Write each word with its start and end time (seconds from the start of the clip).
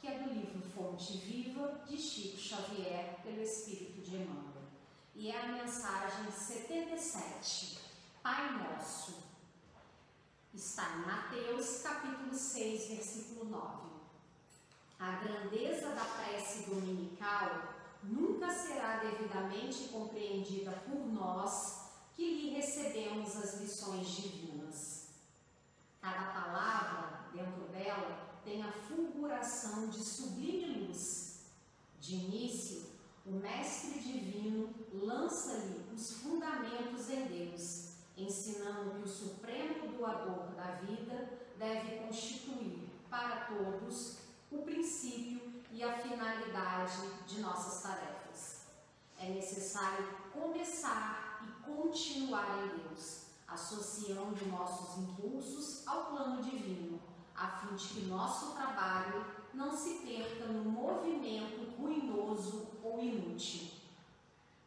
que 0.00 0.06
é 0.06 0.18
do 0.18 0.32
livro 0.32 0.62
Fonte 0.70 1.16
Viva 1.18 1.80
de 1.86 1.98
Chico 1.98 2.38
Xavier, 2.38 3.18
pelo 3.22 3.42
Espírito 3.42 4.00
de 4.02 4.16
Emmanuel. 4.16 4.62
E 5.14 5.30
é 5.30 5.40
a 5.40 5.48
mensagem 5.48 6.30
77, 6.30 7.78
Pai 8.22 8.52
Nosso. 8.52 9.24
Está 10.54 10.96
em 10.96 11.06
Mateus, 11.06 11.82
capítulo 11.82 12.32
6, 12.32 12.88
versículo 12.88 13.50
9. 13.50 13.86
A 15.00 15.10
grandeza 15.16 15.90
da 15.90 16.04
prece 16.04 16.70
dominical 16.70 17.74
nunca 18.02 18.50
será 18.50 18.98
devidamente 18.98 19.88
compreendida 19.88 20.70
por 20.88 21.04
nós 21.06 21.90
que 22.14 22.22
lhe 22.22 22.50
recebemos 22.56 23.36
as 23.36 23.60
lições 23.60 24.08
divinas. 24.08 25.08
Cada 26.00 26.32
palavra 26.32 27.28
dentro 27.32 27.64
dela 27.72 28.25
tem 28.46 28.62
a 28.62 28.70
fulguração 28.70 29.88
de 29.88 29.98
sublime 29.98 30.86
luz. 30.86 31.40
De 32.00 32.14
início, 32.14 32.84
o 33.26 33.32
Mestre 33.32 33.98
Divino 33.98 34.72
lança-lhe 34.92 35.84
os 35.92 36.12
fundamentos 36.12 37.10
em 37.10 37.26
Deus, 37.26 37.88
ensinando 38.16 38.94
que 38.94 39.08
o 39.08 39.08
supremo 39.08 39.88
doador 39.88 40.54
da 40.54 40.76
vida 40.76 41.28
deve 41.58 42.06
constituir 42.06 42.88
para 43.10 43.46
todos 43.46 44.18
o 44.52 44.58
princípio 44.58 45.40
e 45.72 45.82
a 45.82 45.98
finalidade 45.98 47.02
de 47.26 47.40
nossas 47.40 47.82
tarefas. 47.82 48.60
É 49.18 49.28
necessário 49.28 50.06
começar 50.32 51.44
e 51.48 51.64
continuar 51.64 52.64
em 52.64 52.78
Deus, 52.78 53.22
associando 53.48 54.46
nossos 54.46 54.98
impulsos 54.98 55.85
a 57.36 57.48
fim 57.48 57.74
de 57.74 57.86
que 57.88 58.06
nosso 58.06 58.54
trabalho 58.54 59.24
não 59.52 59.76
se 59.76 59.94
perca 60.06 60.46
no 60.46 60.64
movimento 60.64 61.70
ruinoso 61.76 62.68
ou 62.82 63.02
inútil. 63.02 63.68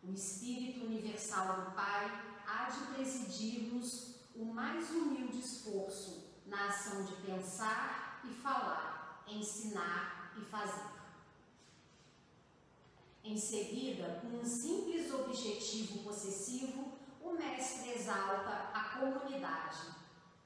O 0.03 0.11
Espírito 0.11 0.85
Universal 0.85 1.61
do 1.61 1.71
Pai 1.71 2.23
há 2.47 2.69
de 2.69 2.93
presidir-nos 2.93 4.15
o 4.35 4.45
mais 4.45 4.89
humilde 4.89 5.39
esforço 5.39 6.23
na 6.45 6.67
ação 6.67 7.03
de 7.03 7.13
pensar 7.17 8.21
e 8.23 8.33
falar, 8.33 9.23
ensinar 9.27 10.33
e 10.37 10.45
fazer. 10.45 10.89
Em 13.23 13.37
seguida, 13.37 14.21
com 14.21 14.37
um 14.37 14.45
simples 14.45 15.13
objetivo 15.13 15.99
possessivo, 15.99 16.97
o 17.21 17.33
mestre 17.33 17.91
exalta 17.91 18.71
a 18.73 18.97
comunidade. 18.97 19.98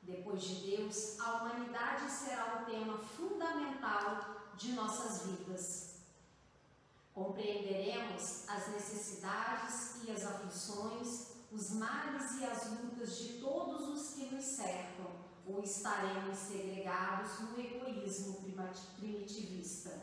Depois 0.05 0.41
de 0.43 0.55
Deus, 0.75 1.19
a 1.19 1.37
humanidade 1.37 2.11
será 2.11 2.61
o 2.61 2.65
tema 2.65 2.97
fundamental 2.97 4.51
de 4.55 4.73
nossas 4.73 5.25
vidas. 5.27 5.93
Compreenderemos 7.13 8.49
as 8.49 8.67
necessidades 8.69 10.03
e 10.05 10.11
as 10.11 10.25
aflições, 10.25 11.27
os 11.51 11.71
males 11.71 12.39
e 12.39 12.45
as 12.45 12.69
lutas 12.71 13.17
de 13.17 13.39
todos 13.39 13.87
os 13.87 14.13
que 14.15 14.25
nos 14.33 14.43
cercam, 14.43 15.11
ou 15.45 15.63
estaremos 15.63 16.37
segregados 16.37 17.39
no 17.39 17.59
egoísmo 17.59 18.43
primitivista. 18.99 20.01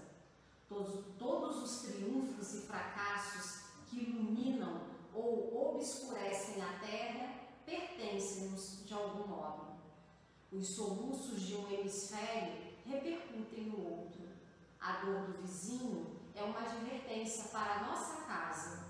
Todos, 0.68 1.04
todos 1.18 1.62
os 1.62 1.82
triunfos 1.82 2.54
e 2.54 2.60
fracassos 2.60 3.64
que 3.86 4.00
iluminam 4.04 4.82
ou 5.12 5.74
obscurecem 5.74 6.62
a 6.62 6.78
terra 6.78 7.29
Os 10.52 10.68
soluços 10.68 11.42
de 11.42 11.56
um 11.56 11.70
hemisfério 11.70 12.54
repercutem 12.84 13.66
no 13.66 13.84
outro. 13.84 14.20
A 14.80 15.04
dor 15.04 15.26
do 15.26 15.42
vizinho 15.42 16.16
é 16.34 16.42
uma 16.42 16.60
advertência 16.60 17.44
para 17.50 17.74
a 17.74 17.86
nossa 17.86 18.22
casa. 18.22 18.84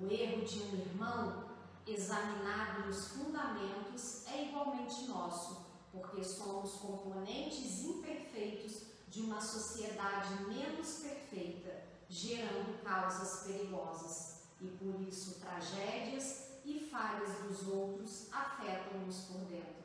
O 0.00 0.06
erro 0.06 0.44
de 0.44 0.60
um 0.60 0.74
irmão, 0.74 1.50
examinado 1.86 2.86
nos 2.86 3.08
fundamentos, 3.08 4.26
é 4.28 4.48
igualmente 4.48 5.04
nosso 5.06 5.64
porque 5.94 6.24
somos 6.24 6.72
componentes 6.72 7.84
imperfeitos 7.84 8.82
de 9.08 9.20
uma 9.20 9.40
sociedade 9.40 10.44
menos 10.44 10.98
perfeita, 10.98 11.84
gerando 12.08 12.82
causas 12.82 13.44
perigosas, 13.44 14.42
e 14.60 14.66
por 14.66 15.00
isso 15.02 15.38
tragédias 15.38 16.48
e 16.64 16.80
falhas 16.90 17.30
dos 17.44 17.68
outros 17.68 18.26
afetam-nos 18.32 19.18
por 19.26 19.40
dentro. 19.46 19.83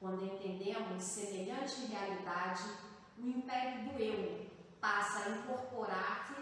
Quando 0.00 0.24
entendemos 0.24 1.02
semelhante 1.02 1.86
realidade, 1.86 2.62
o 3.18 3.26
império 3.26 3.90
do 3.90 3.98
eu 3.98 4.46
passa 4.80 5.24
a 5.24 5.30
incorporar-se 5.30 6.34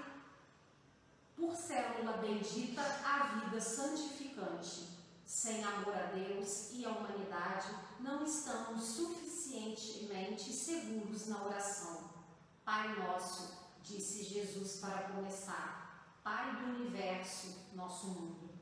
por 1.35 1.55
célula 1.55 2.19
bendita 2.19 2.83
à 2.83 3.41
vida 3.41 3.61
santificante 3.61 4.97
sem 5.27 5.65
amor 5.65 5.95
a 5.95 6.07
Deus 6.13 6.71
e 6.73 6.85
a 6.85 6.91
humanidade, 6.91 7.69
não 7.99 8.25
estamos 8.25 8.85
suficientemente 8.85 10.53
seguros 10.53 11.27
na 11.27 11.45
oração. 11.45 12.11
Pai 12.65 12.97
nosso, 13.01 13.53
disse 13.83 14.23
Jesus 14.23 14.77
para 14.77 15.09
começar, 15.09 16.21
Pai 16.23 16.57
do 16.57 16.81
universo, 16.81 17.71
nosso 17.75 18.07
mundo. 18.09 18.56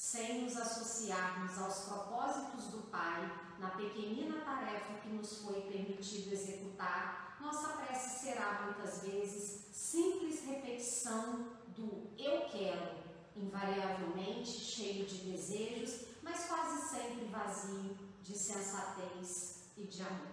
Sem 0.00 0.44
nos 0.44 0.56
associarmos 0.56 1.58
aos 1.58 1.80
propósitos 1.80 2.68
do 2.68 2.90
Pai, 2.90 3.20
na 3.58 3.68
pequenina 3.72 4.40
tarefa 4.40 4.94
que 4.94 5.10
nos 5.10 5.42
foi 5.42 5.60
permitido 5.60 6.32
executar, 6.32 7.36
nossa 7.38 7.76
prece 7.76 8.20
será 8.20 8.62
muitas 8.62 9.02
vezes 9.02 9.66
simples 9.70 10.42
repetição 10.46 11.50
do 11.76 12.10
eu 12.16 12.48
quero, 12.48 12.96
invariavelmente 13.36 14.48
cheio 14.48 15.04
de 15.04 15.18
desejos, 15.18 16.06
mas 16.22 16.46
quase 16.46 16.88
sempre 16.88 17.26
vazio 17.26 17.94
de 18.22 18.38
sensatez 18.38 19.64
e 19.76 19.82
de 19.82 20.00
amor. 20.00 20.32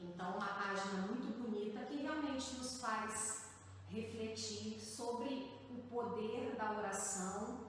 Então, 0.00 0.36
uma 0.36 0.54
página 0.54 1.08
muito 1.08 1.36
bonita 1.42 1.84
que 1.86 1.96
realmente 1.96 2.54
nos 2.54 2.78
faz 2.78 3.42
refletir 3.88 4.80
sobre 4.80 5.50
o 5.68 5.82
poder 5.90 6.54
da 6.54 6.78
oração 6.78 7.63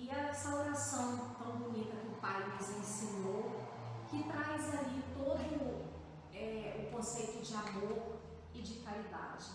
e 0.00 0.08
essa 0.08 0.54
oração 0.54 1.34
tão 1.38 1.58
bonita 1.58 1.94
que 1.94 2.08
o 2.08 2.20
Pai 2.22 2.56
nos 2.56 2.70
ensinou, 2.70 3.68
que 4.08 4.22
traz 4.24 4.74
ali 4.78 5.04
todo 5.14 5.84
é, 6.32 6.86
o 6.86 6.96
conceito 6.96 7.42
de 7.42 7.54
amor 7.54 8.16
e 8.54 8.62
de 8.62 8.80
caridade. 8.80 9.50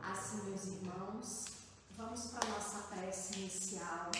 Assim, 0.00 0.44
meus 0.44 0.64
irmãos, 0.64 1.44
vamos 1.90 2.28
para 2.28 2.48
a 2.48 2.50
nossa 2.50 2.88
prece 2.88 3.40
inicial. 3.40 4.10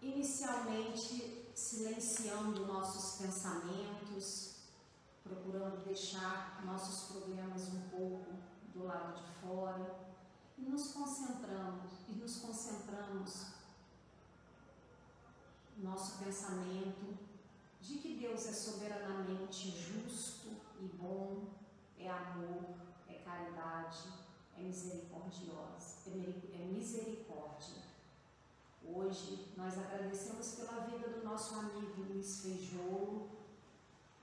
Inicialmente, 0.00 1.50
silenciando 1.52 2.64
nossos 2.64 3.20
pensamentos, 3.20 4.54
procurando 5.24 5.84
deixar 5.84 6.62
nossos 6.64 7.10
problemas 7.10 7.68
um 7.70 7.88
pouco 7.88 8.34
do 8.72 8.84
lado 8.84 9.20
de 9.20 9.32
fora 9.40 10.10
e 10.60 10.68
nos 10.68 10.92
concentramos 10.92 11.90
e 12.08 12.12
nos 12.12 12.36
concentramos 12.36 13.60
nosso 15.82 16.22
pensamento 16.22 17.18
de 17.80 17.94
que 17.98 18.18
Deus 18.18 18.46
é 18.46 18.52
soberanamente 18.52 19.70
justo 19.70 20.48
e 20.78 20.84
bom 20.84 21.48
é 21.98 22.10
amor, 22.10 22.76
é 23.08 23.14
caridade, 23.14 24.08
é 24.56 24.62
misericordiosa, 24.62 25.96
é, 26.06 26.62
é 26.62 26.64
misericórdia. 26.66 27.82
Hoje 28.84 29.52
nós 29.56 29.78
agradecemos 29.78 30.54
pela 30.54 30.86
vida 30.86 31.08
do 31.08 31.24
nosso 31.24 31.54
amigo 31.54 32.02
Luiz 32.02 32.40
Feijolo, 32.40 33.30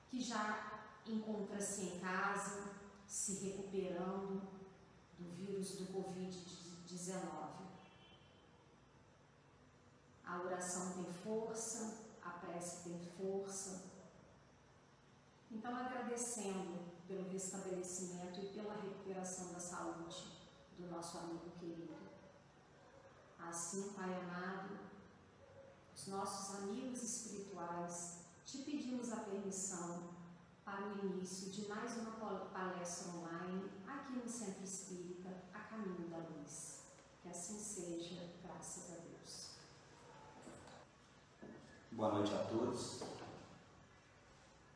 que 0.09 0.21
já 0.21 0.81
encontra-se 1.05 1.83
em 1.83 1.99
casa, 1.99 2.71
se 3.07 3.45
recuperando 3.45 4.56
do 5.17 5.29
vírus 5.35 5.77
do 5.77 5.85
Covid-19 5.87 6.67
19. 6.87 7.67
A 10.25 10.41
oração 10.41 10.93
tem 10.93 11.13
força, 11.13 11.97
a 12.23 12.29
prece 12.31 12.83
tem 12.83 12.99
força. 13.17 13.83
Então, 15.51 15.75
agradecendo 15.75 16.79
pelo 17.07 17.29
restabelecimento 17.29 18.39
e 18.41 18.47
pela 18.47 18.73
recuperação 18.73 19.53
da 19.53 19.59
saúde 19.59 20.25
do 20.77 20.87
nosso 20.87 21.17
amigo 21.19 21.51
querido. 21.59 21.95
Assim, 23.39 23.93
Pai 23.93 24.13
amado, 24.21 24.77
os 25.95 26.07
nossos 26.07 26.55
amigos 26.55 27.01
espirituais, 27.01 28.17
te 28.45 28.59
pedimos 28.59 29.11
a 29.11 29.17
permissão 29.17 30.16
para 30.67 30.85
o 30.85 30.99
início 30.99 31.49
de 31.49 31.65
mais 31.69 31.95
uma 31.95 32.11
palestra 32.51 33.13
online 33.13 33.71
aqui 33.87 34.17
no 34.17 34.27
Centro 34.27 34.65
Espírita, 34.65 35.29
a 35.53 35.59
Caminho 35.59 36.09
da 36.09 36.17
Luz. 36.17 36.81
Que 37.21 37.29
assim 37.29 37.57
seja, 37.57 38.33
graças 38.43 38.91
a 38.91 38.95
Deus. 38.95 39.51
Boa 41.93 42.11
noite 42.11 42.35
a 42.35 42.39
todos. 42.39 43.01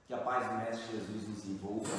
Que 0.08 0.14
a 0.14 0.20
paz 0.20 0.48
do 0.48 0.54
Mestre 0.60 0.98
Jesus 0.98 1.28
nos 1.28 1.46
envolva. 1.46 1.92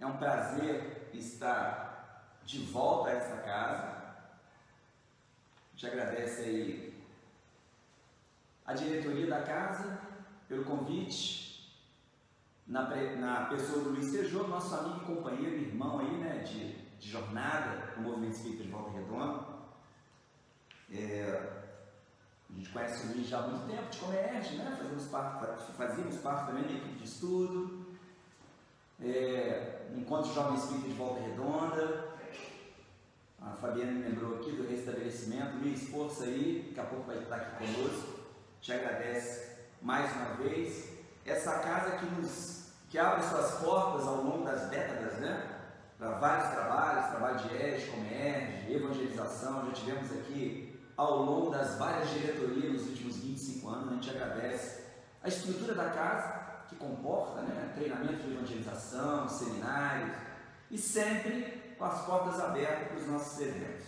É 0.00 0.06
um 0.06 0.16
prazer 0.16 1.10
estar 1.12 2.40
de 2.42 2.64
volta 2.64 3.10
a 3.10 3.12
essa 3.12 3.36
casa. 3.42 4.14
Te 5.76 5.86
agradece 5.86 6.40
aí 6.40 7.04
a 8.64 8.72
diretoria 8.72 9.26
da 9.26 9.42
casa 9.42 10.09
pelo 10.50 10.64
convite, 10.64 11.72
na, 12.66 12.82
na 13.16 13.44
pessoa 13.46 13.84
do 13.84 13.90
Luiz 13.90 14.10
Tejô, 14.10 14.48
nosso 14.48 14.74
amigo 14.74 15.02
e 15.02 15.14
companheiro, 15.14 15.54
irmão 15.54 16.00
aí, 16.00 16.10
né, 16.18 16.38
de, 16.38 16.72
de 16.98 17.08
jornada 17.08 17.94
no 17.96 18.02
Movimento 18.02 18.32
Espírita 18.32 18.64
de 18.64 18.68
Volta 18.68 18.90
Redonda. 18.90 19.44
É, 20.92 21.52
a 22.50 22.52
gente 22.52 22.68
conhece 22.70 23.06
o 23.06 23.12
Luiz 23.12 23.28
já 23.28 23.38
há 23.38 23.46
muito 23.46 23.64
tempo, 23.70 23.90
de 23.90 23.98
Comerge, 23.98 24.56
né? 24.56 24.76
Fazíamos 24.76 25.06
parte, 25.06 25.72
fazíamos 25.72 26.16
parte 26.16 26.46
também 26.46 26.64
da 26.64 26.72
equipe 26.72 26.98
de 26.98 27.04
estudo. 27.04 27.86
É, 29.00 29.86
encontro 29.94 30.34
Jovem 30.34 30.58
Espírita 30.58 30.88
de 30.88 30.94
Volta 30.94 31.20
Redonda. 31.20 32.08
A 33.40 33.52
Fabiana 33.52 33.92
me 33.92 34.02
lembrou 34.02 34.40
aqui 34.40 34.50
do 34.50 34.66
restabelecimento. 34.66 35.58
Luiz, 35.58 35.88
força 35.88 36.24
aí, 36.24 36.64
daqui 36.66 36.80
a 36.80 36.90
pouco 36.90 37.06
vai 37.06 37.18
estar 37.18 37.36
aqui 37.36 37.64
conosco. 37.64 38.18
Te 38.60 38.72
agradece 38.72 39.59
mais 39.82 40.10
uma 40.16 40.34
vez, 40.34 40.90
essa 41.24 41.58
casa 41.58 41.96
que 41.98 42.06
nos 42.06 42.60
que 42.88 42.98
abre 42.98 43.22
suas 43.22 43.52
portas 43.60 44.06
ao 44.06 44.16
longo 44.16 44.44
das 44.44 44.68
décadas, 44.68 45.18
né? 45.20 45.58
Para 45.96 46.18
vários 46.18 46.50
trabalhos, 46.50 47.10
trabalho 47.10 47.38
de 47.38 47.54
ERG, 47.54 47.90
Comerge, 47.90 48.72
evangelização, 48.72 49.66
já 49.66 49.72
tivemos 49.72 50.10
aqui 50.10 50.80
ao 50.96 51.22
longo 51.22 51.50
das 51.50 51.78
várias 51.78 52.10
diretorias 52.10 52.72
nos 52.72 52.88
últimos 52.88 53.16
25 53.18 53.68
anos, 53.68 53.88
a 53.88 53.94
gente 53.94 54.10
agradece 54.10 54.84
a 55.22 55.28
estrutura 55.28 55.74
da 55.74 55.90
casa, 55.90 56.40
que 56.68 56.76
comporta 56.76 57.42
né, 57.42 57.72
treinamento 57.74 58.22
de 58.24 58.32
evangelização, 58.32 59.28
seminários, 59.28 60.16
e 60.70 60.76
sempre 60.78 61.74
com 61.78 61.84
as 61.84 62.04
portas 62.04 62.40
abertas 62.40 62.88
para 62.88 62.96
os 62.96 63.06
nossos 63.06 63.40
eventos. 63.40 63.86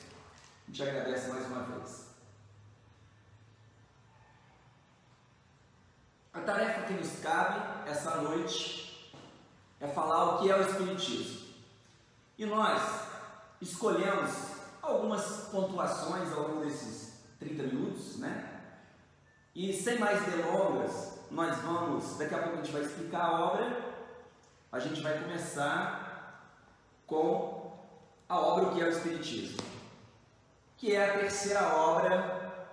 A 0.67 0.71
gente 0.71 0.83
agradece 0.83 1.29
mais 1.29 1.47
uma 1.47 1.63
vez. 1.65 2.12
A 6.33 6.41
tarefa 6.41 6.87
que 6.87 6.95
nos 6.95 7.21
cabe 7.21 7.61
essa 7.87 8.17
noite 8.23 9.15
é 9.79 9.87
falar 9.87 10.37
o 10.37 10.39
que 10.39 10.51
é 10.51 10.57
o 10.57 10.63
Espiritismo. 10.63 11.47
E 12.39 12.47
nós 12.47 12.81
escolhemos 13.61 14.33
algumas 14.81 15.49
pontuações 15.51 16.33
ao 16.33 16.49
longo 16.49 16.65
desses 16.65 17.21
30 17.39 17.65
minutos, 17.65 18.17
né? 18.17 18.63
E 19.55 19.75
sem 19.75 19.99
mais 19.99 20.25
delongas, 20.25 21.19
nós 21.31 21.59
vamos, 21.59 22.17
daqui 22.17 22.35
a 22.35 22.39
pouco 22.39 22.55
a 22.55 22.63
gente 22.63 22.73
vai 22.73 22.83
explicar 22.83 23.25
a 23.27 23.41
obra. 23.41 23.93
A 24.73 24.79
gente 24.79 25.03
vai 25.03 25.19
começar 25.19 26.49
com 27.07 27.77
a 28.27 28.41
obra 28.41 28.69
O 28.69 28.75
que 28.75 28.81
é 28.81 28.87
o 28.87 28.89
Espiritismo, 28.89 29.61
que 30.79 30.95
é 30.95 31.11
a 31.11 31.19
terceira 31.19 31.75
obra 31.75 32.71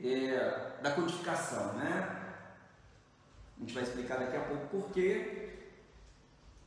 é, 0.00 0.78
da 0.80 0.92
codificação, 0.92 1.74
né? 1.74 2.16
A 3.60 3.62
gente 3.62 3.74
vai 3.74 3.82
explicar 3.82 4.18
daqui 4.18 4.36
a 4.36 4.40
pouco 4.40 4.66
por 4.68 4.90
que 4.90 5.50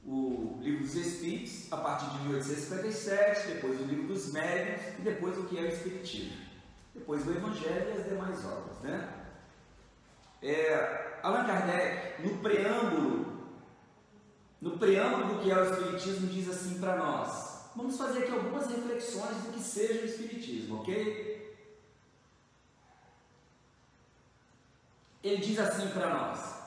o 0.06 0.60
livro 0.62 0.84
dos 0.84 0.95
Espíritos, 0.95 1.72
a 1.72 1.78
partir 1.78 2.10
de 2.12 2.24
1857, 2.28 3.48
depois 3.48 3.81
o 3.81 3.86
livro 3.86 4.07
dos 4.07 4.31
Médiuns 4.31 5.00
e 5.00 5.01
depois 5.01 5.38
o 5.40 5.45
que 5.45 5.57
é 5.57 5.62
o 5.62 5.68
Espiritismo. 5.69 6.38
Depois 6.94 7.25
o 7.25 7.31
Evangelho 7.31 7.90
e 7.90 7.98
as 8.00 8.06
demais 8.06 8.45
obras. 8.45 8.78
Né? 8.81 9.10
É, 10.44 11.19
Allan 11.24 11.45
Kardec, 11.45 12.22
no 12.22 12.38
preâmbulo, 12.38 13.48
no 14.62 14.78
preâmbulo 14.78 15.34
do 15.34 15.42
que 15.42 15.50
é 15.50 15.57
o 15.57 15.63
Espiritismo, 15.63 16.28
diz 16.28 16.48
assim 16.48 16.80
para 16.80 16.98
nós. 16.98 17.72
Vamos 17.75 17.98
fazer 17.98 18.19
aqui 18.19 18.31
algumas 18.31 18.68
reflexões 18.68 19.38
do 19.38 19.51
que 19.51 19.60
seja 19.60 20.04
o 20.04 20.06
Espiritismo, 20.06 20.81
ok? 20.81 21.34
Ele 25.24 25.38
diz 25.38 25.57
assim 25.57 25.88
para 25.88 26.13
nós: 26.13 26.62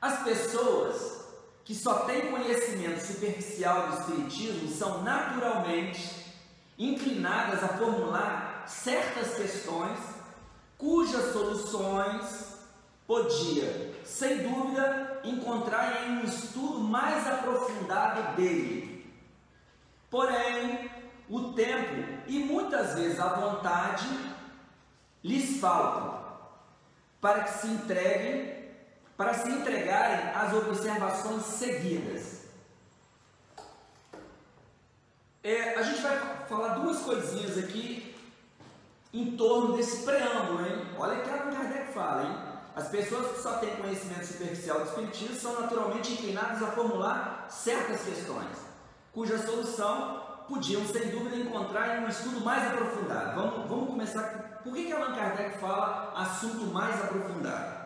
as 0.00 0.22
pessoas 0.22 1.20
que 1.64 1.74
só 1.74 2.00
têm 2.00 2.30
conhecimento 2.30 3.00
superficial 3.00 3.88
do 3.88 4.00
Espiritismo 4.00 4.68
são 4.68 5.02
naturalmente 5.02 6.34
inclinadas 6.78 7.62
a 7.62 7.68
formular 7.68 8.64
certas 8.66 9.34
questões 9.34 9.98
cujas 10.78 11.32
soluções 11.32 12.50
podia, 13.06 13.92
sem 14.04 14.48
dúvida, 14.48 15.20
encontrar 15.24 16.06
em 16.06 16.18
um 16.18 16.24
estudo 16.24 16.80
mais 16.80 17.26
aprofundado 17.26 18.36
dele. 18.36 19.12
Porém, 20.08 20.90
o 21.28 21.52
tempo 21.52 22.22
e 22.26 22.38
muitas 22.38 22.94
vezes 22.94 23.20
a 23.20 23.28
vontade 23.34 24.08
lhes 25.22 25.60
faltam 25.60 26.20
para 27.20 27.44
que 27.44 27.50
se 27.50 27.66
entreguem 27.66 28.59
para 29.20 29.34
se 29.34 29.50
entregarem 29.50 30.30
às 30.34 30.54
observações 30.54 31.42
seguidas. 31.42 32.46
É, 35.44 35.74
a 35.74 35.82
gente 35.82 36.00
vai 36.00 36.18
falar 36.48 36.78
duas 36.78 37.00
coisinhas 37.00 37.58
aqui 37.58 38.16
em 39.12 39.36
torno 39.36 39.76
desse 39.76 40.06
preâmbulo, 40.06 40.64
hein? 40.64 40.86
Olha 40.96 41.18
o 41.18 41.22
que 41.22 41.28
Allan 41.28 41.54
Kardec 41.54 41.92
fala, 41.92 42.22
hein? 42.22 42.34
As 42.74 42.88
pessoas 42.88 43.32
que 43.32 43.42
só 43.42 43.58
têm 43.58 43.76
conhecimento 43.76 44.24
superficial 44.24 44.78
do 44.80 44.86
Espiritismo 44.86 45.36
são 45.36 45.60
naturalmente 45.60 46.14
inclinadas 46.14 46.62
a 46.62 46.68
formular 46.68 47.46
certas 47.50 48.00
questões, 48.00 48.56
cuja 49.12 49.36
solução 49.36 50.44
podiam, 50.48 50.86
sem 50.86 51.10
dúvida, 51.10 51.36
encontrar 51.36 51.98
em 51.98 52.06
um 52.06 52.08
estudo 52.08 52.40
mais 52.40 52.72
aprofundado. 52.72 53.38
Vamos, 53.38 53.68
vamos 53.68 53.90
começar. 53.90 54.62
Por 54.64 54.72
que, 54.72 54.86
que 54.86 54.92
Allan 54.94 55.14
Kardec 55.14 55.58
fala 55.58 56.14
assunto 56.16 56.64
mais 56.72 56.98
aprofundado? 57.04 57.79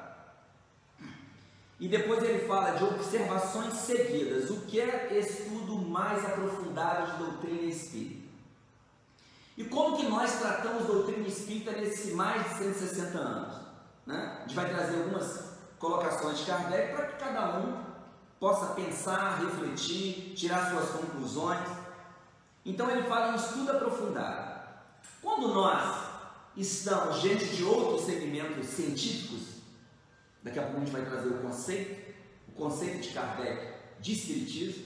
E 1.84 1.88
depois 1.88 2.24
ele 2.24 2.48
fala 2.48 2.70
de 2.70 2.82
observações 2.82 3.74
seguidas, 3.74 4.48
o 4.48 4.62
que 4.62 4.80
é 4.80 5.18
estudo 5.18 5.76
mais 5.76 6.24
aprofundado 6.24 7.12
de 7.12 7.18
doutrina 7.18 7.70
espírita. 7.70 8.26
E 9.54 9.64
como 9.64 9.98
que 9.98 10.06
nós 10.06 10.38
tratamos 10.38 10.86
doutrina 10.86 11.28
espírita 11.28 11.72
nesses 11.72 12.14
mais 12.14 12.42
de 12.42 12.54
160 12.56 13.18
anos? 13.18 13.56
Né? 14.06 14.34
A 14.34 14.40
gente 14.46 14.56
vai 14.56 14.70
trazer 14.70 14.96
algumas 14.96 15.58
colocações 15.78 16.38
de 16.38 16.46
Kardec 16.46 16.94
para 16.94 17.06
que 17.08 17.22
cada 17.22 17.58
um 17.58 17.84
possa 18.40 18.72
pensar, 18.72 19.40
refletir, 19.40 20.32
tirar 20.34 20.70
suas 20.70 20.88
conclusões. 20.88 21.68
Então 22.64 22.90
ele 22.90 23.02
fala 23.02 23.32
em 23.32 23.36
estudo 23.36 23.72
aprofundado. 23.72 24.58
Quando 25.20 25.48
nós 25.48 26.02
estamos 26.56 27.20
diante 27.20 27.44
de 27.44 27.62
outros 27.62 28.06
segmentos 28.06 28.68
científicos, 28.68 29.53
Daqui 30.44 30.58
a 30.58 30.62
pouco 30.62 30.76
a 30.76 30.80
gente 30.80 30.92
vai 30.92 31.04
trazer 31.06 31.28
o 31.28 31.38
conceito, 31.38 32.14
o 32.48 32.52
conceito 32.52 33.00
de 33.00 33.08
Kardec 33.14 33.74
de 33.98 34.12
Espiritismo. 34.12 34.84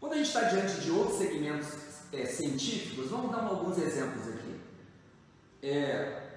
Quando 0.00 0.14
a 0.14 0.16
gente 0.16 0.26
está 0.26 0.42
diante 0.42 0.80
de 0.80 0.90
outros 0.90 1.18
segmentos 1.18 1.68
é, 2.12 2.26
científicos, 2.26 3.10
vamos 3.10 3.30
dar 3.30 3.44
alguns 3.44 3.78
exemplos 3.78 4.28
aqui. 4.28 4.60
É, 5.62 6.30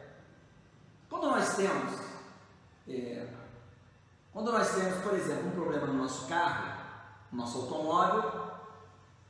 quando 1.10 1.24
nós 1.24 1.56
temos, 1.56 2.00
é, 2.88 3.26
quando 4.32 4.52
nós 4.52 4.76
temos, 4.76 5.02
por 5.02 5.16
exemplo, 5.16 5.48
um 5.48 5.52
problema 5.52 5.88
no 5.88 5.94
nosso 5.96 6.28
carro, 6.28 6.78
no 7.32 7.40
nosso 7.40 7.58
automóvel, 7.58 8.48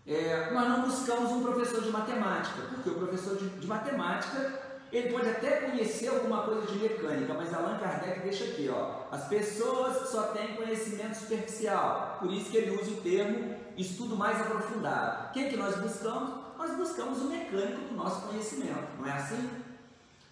é, 0.05 0.51
nós 0.51 0.69
não 0.69 0.81
buscamos 0.81 1.31
um 1.31 1.41
professor 1.41 1.81
de 1.81 1.89
matemática, 1.89 2.61
porque 2.69 2.89
o 2.89 2.95
professor 2.95 3.37
de, 3.37 3.47
de 3.49 3.67
matemática 3.67 4.66
ele 4.91 5.11
pode 5.11 5.29
até 5.29 5.61
conhecer 5.61 6.07
alguma 6.07 6.43
coisa 6.43 6.65
de 6.65 6.79
mecânica, 6.79 7.33
mas 7.33 7.53
Allan 7.53 7.77
Kardec 7.77 8.21
deixa 8.21 8.45
aqui, 8.45 8.69
ó. 8.69 9.03
as 9.11 9.27
pessoas 9.27 10.09
só 10.09 10.27
têm 10.27 10.55
conhecimento 10.55 11.15
superficial, 11.15 12.17
por 12.21 12.31
isso 12.31 12.49
que 12.49 12.57
ele 12.57 12.79
usa 12.79 12.91
o 12.91 13.01
termo 13.01 13.55
estudo 13.75 14.15
mais 14.15 14.39
aprofundado. 14.39 15.33
Quem 15.33 15.49
que 15.49 15.57
nós 15.57 15.75
buscamos? 15.75 16.47
Nós 16.57 16.75
buscamos 16.75 17.21
o 17.21 17.25
mecânico 17.25 17.89
do 17.89 17.95
nosso 17.95 18.27
conhecimento, 18.27 18.87
não 18.97 19.07
é 19.07 19.11
assim? 19.11 19.49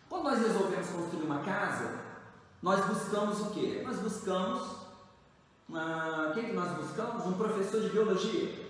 Quando 0.09 0.23
nós 0.23 0.39
resolvemos 0.39 0.87
construir 0.87 1.23
uma 1.23 1.39
casa, 1.39 2.05
nós 2.61 2.83
buscamos 2.85 3.41
o 3.41 3.49
quê? 3.51 3.83
Nós 3.85 3.99
buscamos 3.99 4.77
uma... 5.67 6.31
quem 6.33 6.45
que 6.45 6.53
nós 6.53 6.71
buscamos? 6.77 7.25
Um 7.25 7.33
professor 7.33 7.81
de 7.81 7.89
biologia. 7.89 8.65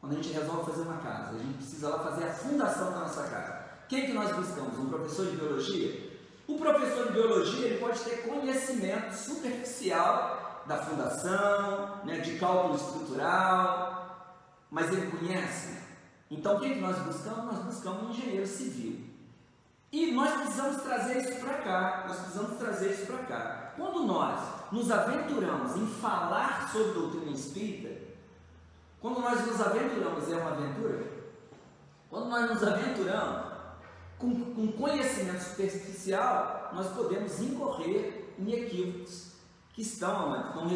Quando 0.00 0.12
a 0.12 0.16
gente 0.16 0.32
resolve 0.32 0.70
fazer 0.70 0.82
uma 0.82 0.96
casa, 0.96 1.36
a 1.36 1.38
gente 1.38 1.58
precisa 1.58 1.88
lá 1.90 1.98
fazer 2.02 2.24
a 2.24 2.32
fundação 2.32 2.90
da 2.92 2.98
nossa 3.00 3.22
casa. 3.28 3.61
Quem 3.92 4.06
que 4.06 4.12
nós 4.14 4.34
buscamos? 4.34 4.78
Um 4.78 4.88
professor 4.88 5.26
de 5.26 5.36
biologia? 5.36 6.10
O 6.48 6.56
professor 6.56 7.08
de 7.08 7.12
biologia 7.12 7.66
ele 7.66 7.78
pode 7.78 8.00
ter 8.00 8.26
conhecimento 8.26 9.12
superficial 9.12 10.64
da 10.66 10.78
fundação, 10.78 12.00
né, 12.02 12.20
de 12.20 12.38
cálculo 12.38 12.74
estrutural, 12.74 14.48
mas 14.70 14.90
ele 14.90 15.10
conhece. 15.10 15.76
Então, 16.30 16.58
quem 16.58 16.72
que 16.72 16.80
nós 16.80 16.96
buscamos? 17.00 17.44
Nós 17.44 17.64
buscamos 17.64 18.04
um 18.04 18.10
engenheiro 18.12 18.46
civil. 18.46 18.98
E 19.92 20.10
nós 20.12 20.40
precisamos 20.40 20.80
trazer 20.80 21.18
isso 21.18 21.40
para 21.44 21.58
cá. 21.58 22.04
Nós 22.08 22.16
precisamos 22.16 22.56
trazer 22.56 22.92
isso 22.92 23.04
para 23.04 23.18
cá. 23.24 23.72
Quando 23.76 24.06
nós 24.06 24.40
nos 24.72 24.90
aventuramos 24.90 25.76
em 25.76 25.86
falar 26.00 26.70
sobre 26.72 26.94
doutrina 26.94 27.30
espírita, 27.30 27.90
quando 29.02 29.20
nós 29.20 29.46
nos 29.46 29.60
aventuramos, 29.60 30.32
é 30.32 30.36
uma 30.36 30.52
aventura? 30.52 31.12
Quando 32.08 32.30
nós 32.30 32.48
nos 32.48 32.62
aventuramos 32.62 33.51
com, 34.22 34.54
com 34.54 34.72
conhecimento 34.72 35.42
superficial, 35.42 36.70
nós 36.72 36.86
podemos 36.94 37.40
incorrer 37.40 38.32
em 38.38 38.52
equívocos 38.52 39.32
que 39.72 39.82
estão, 39.82 40.40
estão 40.40 40.68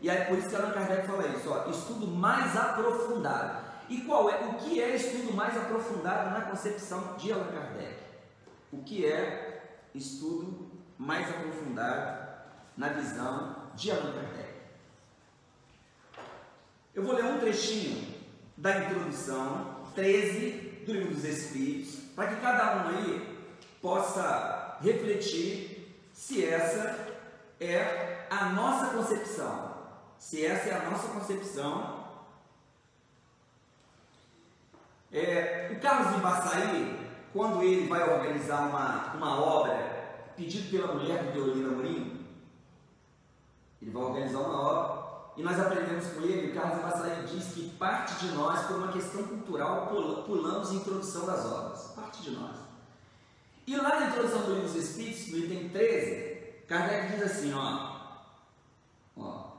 e 0.00 0.08
é 0.08 0.24
por 0.24 0.38
isso 0.38 0.48
que 0.48 0.54
Allan 0.54 0.70
Kardec 0.70 1.06
fala 1.06 1.26
isso, 1.28 1.50
ó, 1.50 1.68
estudo 1.68 2.06
mais 2.06 2.56
aprofundado. 2.56 3.72
E 3.88 4.02
qual 4.02 4.30
é, 4.30 4.36
o 4.46 4.54
que 4.54 4.80
é 4.80 4.94
estudo 4.94 5.32
mais 5.32 5.56
aprofundado 5.56 6.30
na 6.30 6.42
concepção 6.42 7.16
de 7.16 7.32
Allan 7.32 7.48
Kardec? 7.48 7.96
O 8.72 8.82
que 8.82 9.04
é 9.04 9.80
estudo 9.94 10.70
mais 10.96 11.28
aprofundado 11.28 12.28
na 12.76 12.88
visão 12.88 13.56
de 13.74 13.90
Allan 13.90 14.12
Kardec? 14.12 14.52
Eu 16.94 17.02
vou 17.02 17.14
ler 17.14 17.24
um 17.24 17.40
trechinho 17.40 18.14
da 18.56 18.84
introdução 18.84 19.82
13 19.94 20.84
do 20.86 20.92
Livro 20.92 21.14
dos 21.14 21.24
Espíritos, 21.24 22.01
para 22.14 22.28
que 22.28 22.40
cada 22.40 22.76
um 22.76 22.88
aí 22.88 23.48
possa 23.80 24.78
refletir 24.80 25.96
se 26.12 26.44
essa 26.44 27.08
é 27.60 28.26
a 28.30 28.46
nossa 28.50 28.94
concepção. 28.94 29.72
Se 30.18 30.44
essa 30.44 30.68
é 30.68 30.74
a 30.74 30.90
nossa 30.90 31.08
concepção. 31.08 32.02
É, 35.10 35.70
o 35.72 35.80
Carlos 35.80 36.14
de 36.14 36.20
Baçaí, 36.20 37.10
quando 37.32 37.62
ele 37.62 37.88
vai 37.88 38.02
organizar 38.02 38.68
uma, 38.68 39.14
uma 39.14 39.40
obra 39.40 39.74
pedido 40.36 40.70
pela 40.70 40.94
mulher 40.94 41.24
de 41.24 41.32
Deolina 41.32 41.70
Mourinho, 41.70 42.26
ele 43.80 43.90
vai 43.90 44.02
organizar 44.02 44.38
uma 44.38 44.60
obra 44.60 45.01
e 45.36 45.42
nós 45.42 45.58
aprendemos 45.58 46.06
com 46.08 46.20
ele, 46.22 46.50
o 46.50 46.54
Carlos 46.54 46.82
Vassalini 46.82 47.26
diz 47.26 47.54
que 47.54 47.70
parte 47.78 48.26
de 48.26 48.32
nós, 48.32 48.66
por 48.66 48.76
uma 48.76 48.92
questão 48.92 49.22
cultural, 49.24 49.86
pulamos 50.26 50.70
a 50.70 50.74
introdução 50.74 51.24
das 51.24 51.44
obras. 51.46 51.80
Parte 51.96 52.22
de 52.22 52.32
nós. 52.32 52.56
E 53.66 53.76
lá 53.76 54.00
na 54.00 54.08
introdução 54.08 54.42
do 54.42 54.54
livro 54.54 54.68
dos 54.68 54.76
Espíritos, 54.76 55.28
no 55.28 55.38
item 55.38 55.68
13, 55.70 56.64
Kardec 56.68 57.12
diz 57.12 57.22
assim, 57.22 57.54
ó, 57.54 57.96
ó 59.16 59.52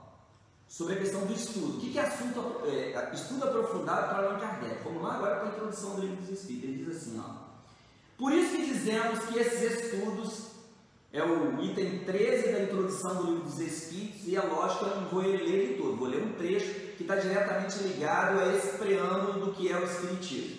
sobre 0.68 0.96
a 0.96 0.98
questão 0.98 1.25
do 1.25 1.34
estudo. 1.34 1.77
O 1.77 1.80
que 1.80 1.98
é 1.98 2.01
assunto, 2.01 2.62
é, 2.65 3.12
estudo 3.13 3.46
aprofundado 3.46 4.10
para 4.10 4.27
Allan 4.27 4.39
Kardec? 4.39 4.84
Vamos 4.84 5.01
lá 5.01 5.15
agora 5.15 5.36
para 5.38 5.50
a 5.50 5.51
introdução 5.53 5.96
do 5.96 6.01
livro 6.01 6.18
dos 6.18 6.30
Espíritos. 6.30 6.70
Ele 6.70 6.86
diz 6.86 6.98
assim, 6.98 7.20
ó, 7.20 7.44
por 8.18 8.32
isso 8.32 8.56
que 8.56 8.65
dizemos 8.65 9.20
que 9.25 9.39
esses 9.39 9.86
estudos 9.86 10.52
é 11.13 11.24
o 11.24 11.63
item 11.63 12.00
13 12.00 12.51
da 12.51 12.60
introdução 12.63 13.15
do 13.17 13.24
livro 13.27 13.43
dos 13.43 13.60
Espíritos, 13.60 14.27
e 14.27 14.36
é 14.36 14.41
lógico 14.41 14.86
que 14.86 14.89
eu 14.89 15.01
não 15.01 15.10
vou 15.10 15.22
ler 15.22 15.41
ele 15.41 15.77
todo, 15.77 15.96
vou 15.96 16.08
ler 16.08 16.24
um 16.24 16.34
trecho 16.34 16.74
que 16.98 17.03
está 17.03 17.15
diretamente 17.17 17.77
ligado 17.84 18.39
a 18.39 18.48
esse 18.48 18.79
preâmbulo 18.79 19.46
do 19.46 19.53
que 19.53 19.72
é 19.72 19.77
o 19.77 19.84
Espiritismo. 19.84 20.58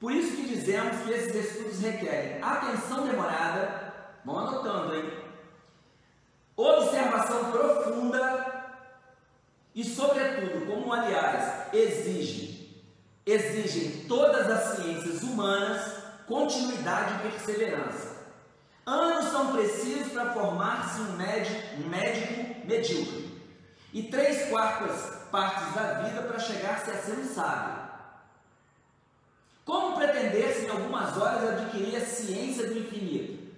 Por 0.00 0.12
isso 0.12 0.34
que 0.34 0.48
dizemos 0.48 1.02
que 1.02 1.12
esses 1.12 1.34
estudos 1.34 1.78
requerem 1.80 2.42
atenção 2.42 3.06
demorada, 3.06 3.92
vão 4.24 4.38
anotando, 4.38 4.96
hein? 4.96 5.12
Observação 6.56 7.50
profunda 7.50 8.64
e, 9.74 9.84
sobretudo, 9.84 10.64
como 10.66 10.90
aliás 10.90 11.74
exige, 11.74 12.82
exigem 13.26 14.06
todas 14.08 14.50
as 14.50 14.76
ciências 14.76 15.22
humanas, 15.22 16.02
continuidade 16.26 17.14
e 17.14 17.30
perseverança 17.30 18.13
Anos 18.86 19.30
são 19.30 19.52
precisos 19.52 20.12
para 20.12 20.32
formar-se 20.32 21.00
um 21.00 21.16
médico, 21.16 21.82
um 21.82 21.88
médico 21.88 22.66
medíocre. 22.66 23.32
E 23.92 24.02
três 24.02 24.48
quartas 24.50 25.28
partes 25.30 25.72
da 25.74 26.02
vida 26.02 26.22
para 26.22 26.38
chegar-se 26.38 26.90
a 26.90 26.98
ser 26.98 27.18
um 27.18 27.24
sábio. 27.24 27.84
Como 29.64 29.96
pretender-se 29.96 30.66
em 30.66 30.68
algumas 30.68 31.16
horas 31.16 31.60
adquirir 31.60 31.96
a 31.96 32.04
ciência 32.04 32.66
do 32.66 32.78
infinito? 32.78 33.52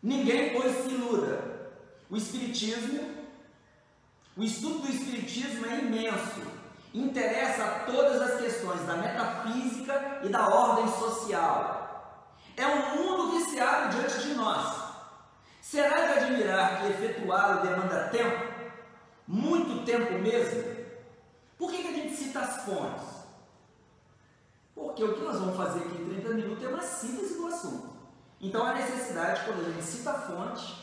Ninguém, 0.00 0.52
pois, 0.52 0.84
se 0.84 0.90
iluda. 0.90 1.70
O 2.08 2.16
Espiritismo, 2.16 3.16
o 4.36 4.44
estudo 4.44 4.86
do 4.86 4.92
Espiritismo 4.92 5.66
é 5.66 5.78
imenso. 5.80 6.42
Interessa 6.94 7.64
a 7.64 7.78
todas 7.80 8.20
as 8.20 8.40
questões 8.40 8.80
da 8.86 8.96
metafísica 8.96 10.20
e 10.22 10.28
da 10.28 10.48
ordem 10.48 10.86
social 10.92 11.79
é 12.60 12.66
um 12.66 12.96
mundo 12.96 13.30
que 13.32 13.50
se 13.50 13.58
abre 13.58 13.96
diante 13.96 14.28
de 14.28 14.34
nós. 14.34 14.90
Será 15.62 16.06
de 16.06 16.18
admirar 16.18 16.80
que 16.80 16.88
efetuá-lo 16.88 17.62
demanda 17.62 18.08
tempo? 18.08 18.52
Muito 19.26 19.84
tempo 19.84 20.14
mesmo? 20.18 20.76
Por 21.56 21.70
que, 21.70 21.82
que 21.82 21.88
a 21.88 21.92
gente 21.92 22.14
cita 22.14 22.40
as 22.40 22.64
fontes? 22.64 23.06
Porque 24.74 25.04
o 25.04 25.14
que 25.14 25.20
nós 25.20 25.38
vamos 25.38 25.56
fazer 25.56 25.80
aqui 25.80 26.02
em 26.02 26.20
30 26.20 26.28
minutos 26.34 26.64
é 26.64 26.68
uma 26.68 26.82
síntese 26.82 27.36
do 27.36 27.46
assunto. 27.46 27.90
Então 28.40 28.64
a 28.64 28.74
necessidade, 28.74 29.44
quando 29.44 29.60
a 29.60 29.70
gente 29.70 29.84
cita 29.84 30.10
a 30.10 30.20
fonte, 30.20 30.74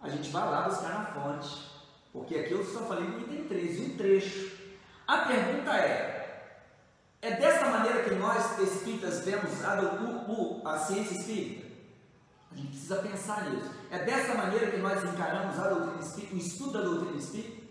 a 0.00 0.08
gente 0.08 0.30
vai 0.30 0.50
lá 0.50 0.62
buscar 0.62 0.88
na 0.88 1.06
fonte. 1.06 1.70
Porque 2.12 2.36
aqui 2.36 2.52
eu 2.52 2.64
só 2.64 2.80
falei 2.80 3.06
do 3.06 3.20
item 3.20 3.44
13, 3.46 3.82
um 3.82 3.96
trecho. 3.96 4.56
A 5.06 5.18
pergunta 5.18 5.70
é: 5.76 6.15
é 7.26 7.36
dessa 7.36 7.66
maneira 7.66 8.04
que 8.04 8.14
nós 8.14 8.56
espíritas 8.60 9.24
vemos 9.24 9.64
a, 9.64 9.80
o, 10.28 10.62
a 10.64 10.78
ciência 10.78 11.18
espírita? 11.18 11.66
A 12.52 12.54
gente 12.54 12.68
precisa 12.68 12.96
pensar 12.96 13.50
nisso. 13.50 13.68
É 13.90 13.98
dessa 13.98 14.34
maneira 14.34 14.70
que 14.70 14.76
nós 14.76 15.02
encaramos 15.02 15.58
a 15.58 15.68
doutrina 15.68 16.00
espírita, 16.00 16.34
o 16.34 16.38
estudo 16.38 16.72
da 16.72 16.80
doutrina 16.82 17.16
espírita? 17.16 17.66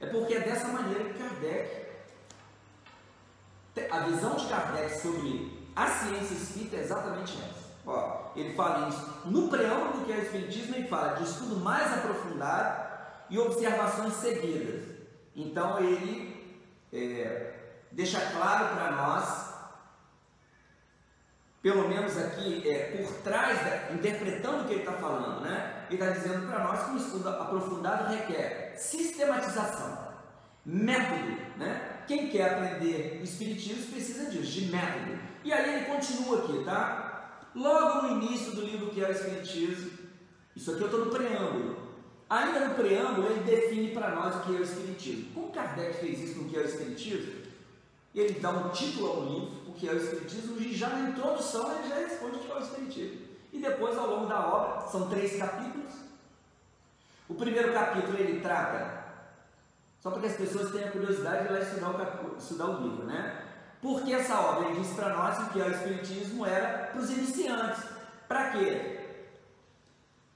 É 0.00 0.06
porque 0.06 0.34
é 0.34 0.40
dessa 0.40 0.68
maneira 0.68 1.04
que 1.04 1.18
Kardec, 1.18 1.88
a 3.88 3.98
visão 4.00 4.34
de 4.34 4.46
Kardec 4.46 5.00
sobre 5.00 5.68
a 5.76 5.86
ciência 5.86 6.34
espírita 6.34 6.76
é 6.76 6.80
exatamente 6.80 7.38
essa. 7.38 7.68
Ó, 7.86 8.32
ele 8.34 8.52
fala 8.54 8.88
isso 8.88 9.28
no 9.28 9.48
preâmbulo 9.48 10.04
que 10.04 10.12
é 10.12 10.16
o 10.16 10.22
Espiritismo, 10.22 10.74
ele 10.74 10.88
fala 10.88 11.14
de 11.14 11.22
estudo 11.22 11.56
mais 11.56 11.90
aprofundado 11.92 12.88
e 13.30 13.38
observações 13.38 14.14
seguidas. 14.14 14.84
Então 15.34 15.78
ele 15.78 16.58
é, 16.92 17.57
deixa 17.92 18.20
claro 18.20 18.74
para 18.74 18.92
nós, 18.92 19.48
pelo 21.62 21.88
menos 21.88 22.16
aqui 22.16 22.68
é, 22.68 22.96
por 22.96 23.12
trás, 23.22 23.58
da, 23.64 23.92
interpretando 23.92 24.62
o 24.62 24.64
que 24.66 24.74
ele 24.74 24.80
está 24.80 24.92
falando, 24.92 25.40
né? 25.40 25.86
Ele 25.90 26.00
está 26.00 26.14
dizendo 26.14 26.46
para 26.46 26.64
nós 26.64 26.84
que 26.84 26.90
um 26.92 26.96
estudo 26.96 27.28
aprofundado 27.28 28.14
requer 28.14 28.74
sistematização, 28.76 30.08
método, 30.64 31.36
né? 31.56 32.02
Quem 32.06 32.30
quer 32.30 32.52
aprender 32.52 33.20
Espiritismo 33.22 33.92
precisa 33.92 34.30
disso, 34.30 34.52
de 34.52 34.66
método. 34.66 35.18
E 35.44 35.52
aí 35.52 35.74
ele 35.74 35.86
continua 35.86 36.38
aqui, 36.38 36.64
tá? 36.64 37.48
Logo 37.54 38.06
no 38.06 38.22
início 38.22 38.52
do 38.52 38.62
livro 38.62 38.90
que 38.90 39.02
é 39.04 39.08
o 39.08 39.12
Espiritismo, 39.12 39.90
isso 40.54 40.70
aqui 40.70 40.80
eu 40.80 40.86
estou 40.86 41.04
no 41.04 41.10
preâmbulo. 41.10 41.88
Ainda 42.30 42.68
no 42.68 42.74
preâmbulo, 42.74 43.30
ele 43.30 43.40
define 43.40 43.92
para 43.92 44.14
nós 44.14 44.36
o 44.36 44.40
que 44.40 44.56
é 44.56 44.60
o 44.60 44.62
Espiritismo. 44.62 45.32
Como 45.34 45.52
Kardec 45.52 45.98
fez 45.98 46.20
isso 46.20 46.40
no 46.40 46.48
que 46.48 46.56
é 46.56 46.60
o 46.60 46.64
Espiritismo? 46.64 47.37
Ele 48.14 48.40
dá 48.40 48.50
um 48.50 48.70
título 48.70 49.08
ao 49.08 49.24
livro, 49.24 49.70
o 49.70 49.72
que 49.72 49.88
é 49.88 49.92
o 49.92 49.96
Espiritismo, 49.96 50.56
e 50.58 50.74
já 50.74 50.88
na 50.88 51.10
introdução 51.10 51.72
ele 51.76 51.88
já 51.88 51.96
responde 51.96 52.36
o 52.36 52.38
que 52.40 52.50
é 52.50 52.54
o 52.54 52.62
Espiritismo. 52.62 53.28
E 53.52 53.60
depois, 53.60 53.96
ao 53.96 54.08
longo 54.08 54.26
da 54.26 54.46
obra, 54.46 54.86
são 54.88 55.08
três 55.08 55.38
capítulos. 55.38 55.92
O 57.28 57.34
primeiro 57.34 57.72
capítulo 57.72 58.18
ele 58.18 58.40
trata, 58.40 59.04
só 60.00 60.10
para 60.10 60.20
que 60.20 60.26
as 60.26 60.36
pessoas 60.36 60.72
tenham 60.72 60.90
curiosidade 60.90 61.46
de 61.46 61.52
lá 61.52 61.60
estudar 61.60 61.90
o, 61.90 62.36
estudar 62.38 62.66
o 62.66 62.82
livro, 62.82 63.04
né? 63.04 63.44
Porque 63.80 64.12
essa 64.12 64.40
obra 64.40 64.68
ele 64.68 64.80
disse 64.80 64.94
para 64.94 65.14
nós 65.14 65.52
que 65.52 65.58
o 65.58 65.70
Espiritismo 65.70 66.46
era 66.46 66.88
para 66.88 67.00
os 67.00 67.10
iniciantes. 67.10 67.84
Para 68.26 68.50
quê? 68.50 68.98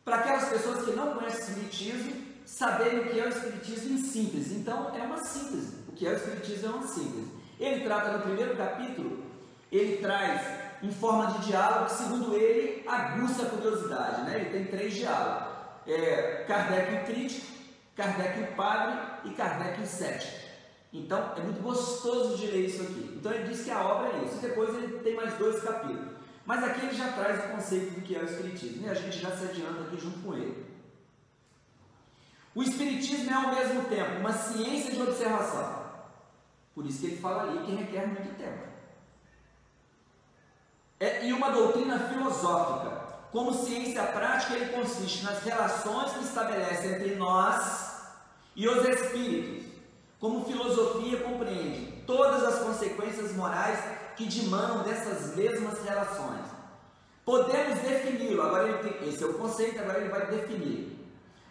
para 0.05 0.17
aquelas 0.17 0.49
pessoas 0.49 0.85
que 0.85 0.93
não 0.93 1.14
conhecem 1.14 1.41
o 1.41 1.49
Espiritismo 1.49 2.23
saberem 2.45 3.00
o 3.00 3.05
que 3.11 3.21
é 3.21 3.25
o 3.25 3.29
Espiritismo 3.29 3.95
em 3.95 4.02
síntese. 4.02 4.55
Então, 4.55 4.95
é 4.95 5.02
uma 5.02 5.19
síntese. 5.25 5.76
O 5.88 5.93
que 5.93 6.07
é 6.07 6.11
o 6.11 6.17
Espiritismo 6.17 6.67
é 6.67 6.71
uma 6.71 6.87
síntese. 6.87 7.29
Ele 7.62 7.85
trata 7.85 8.11
no 8.11 8.23
primeiro 8.25 8.57
capítulo, 8.57 9.23
ele 9.71 9.99
traz 9.99 10.42
em 10.83 10.90
forma 10.90 11.26
de 11.38 11.47
diálogo 11.47 11.87
que, 11.87 11.92
segundo 11.92 12.35
ele, 12.35 12.83
aguça 12.88 13.45
a 13.45 13.50
curiosidade. 13.50 14.23
Né? 14.23 14.40
Ele 14.40 14.50
tem 14.50 14.64
três 14.64 14.95
diálogos: 14.95 15.54
é, 15.87 16.45
Kardec 16.49 16.92
o 16.92 17.07
crítico, 17.07 17.47
Kardec 17.95 18.40
o 18.40 18.47
padre 18.57 18.99
e 19.26 19.31
Kardec 19.31 19.81
o 19.81 19.87
cético. 19.87 20.42
Então, 20.92 21.35
é 21.37 21.40
muito 21.40 21.62
gostoso 21.62 22.37
de 22.37 22.49
ler 22.49 22.66
isso 22.66 22.83
aqui. 22.83 23.16
Então, 23.16 23.33
ele 23.33 23.45
diz 23.45 23.62
que 23.62 23.71
a 23.71 23.81
obra 23.81 24.09
é 24.09 24.25
isso. 24.25 24.40
Depois, 24.42 24.75
ele 24.75 24.99
tem 24.99 25.14
mais 25.14 25.33
dois 25.35 25.62
capítulos. 25.62 26.12
Mas 26.45 26.64
aqui 26.64 26.87
ele 26.87 26.97
já 26.97 27.12
traz 27.12 27.45
o 27.45 27.49
conceito 27.54 27.95
do 27.95 28.00
que 28.00 28.16
é 28.16 28.19
o 28.19 28.25
Espiritismo 28.25 28.87
e 28.88 28.90
a 28.90 28.95
gente 28.95 29.21
já 29.21 29.31
se 29.31 29.45
adianta 29.45 29.83
aqui 29.83 30.00
junto 30.00 30.19
com 30.19 30.35
ele. 30.35 30.66
O 32.57 32.62
Espiritismo 32.62 33.31
é 33.31 33.35
ao 33.35 33.54
mesmo 33.54 33.85
tempo 33.85 34.19
uma 34.19 34.33
ciência 34.33 34.92
de 34.92 35.00
observação. 35.00 35.82
Por 36.75 36.87
isso 36.87 37.00
que 37.00 37.07
ele 37.07 37.21
fala 37.21 37.43
ali 37.43 37.64
que 37.64 37.75
requer 37.75 38.07
muito 38.07 38.37
tempo. 38.37 38.73
É, 40.99 41.26
e 41.26 41.33
uma 41.33 41.50
doutrina 41.50 41.99
filosófica. 41.99 43.02
Como 43.31 43.52
ciência 43.52 44.02
prática, 44.05 44.55
ele 44.55 44.73
consiste 44.73 45.25
nas 45.25 45.43
relações 45.43 46.12
que 46.12 46.25
estabelece 46.25 46.87
entre 46.87 47.17
nós 47.17 47.93
e 48.55 48.69
os 48.69 48.87
espíritos. 48.87 49.67
Como 50.21 50.45
filosofia 50.45 51.21
compreende 51.21 52.02
todas 52.07 52.45
as 52.45 52.61
consequências 52.61 53.35
morais 53.35 53.79
que 54.17 54.26
demandam 54.26 54.83
dessas 54.85 55.35
mesmas 55.35 55.83
relações. 55.83 56.47
Podemos 57.25 57.79
defini-lo, 57.81 58.43
agora 58.43 58.69
ele 58.69 58.88
tem, 58.88 59.09
esse 59.09 59.23
é 59.23 59.26
o 59.26 59.35
conceito, 59.35 59.81
agora 59.81 60.00
ele 60.00 60.09
vai 60.09 60.26
definir. 60.26 60.99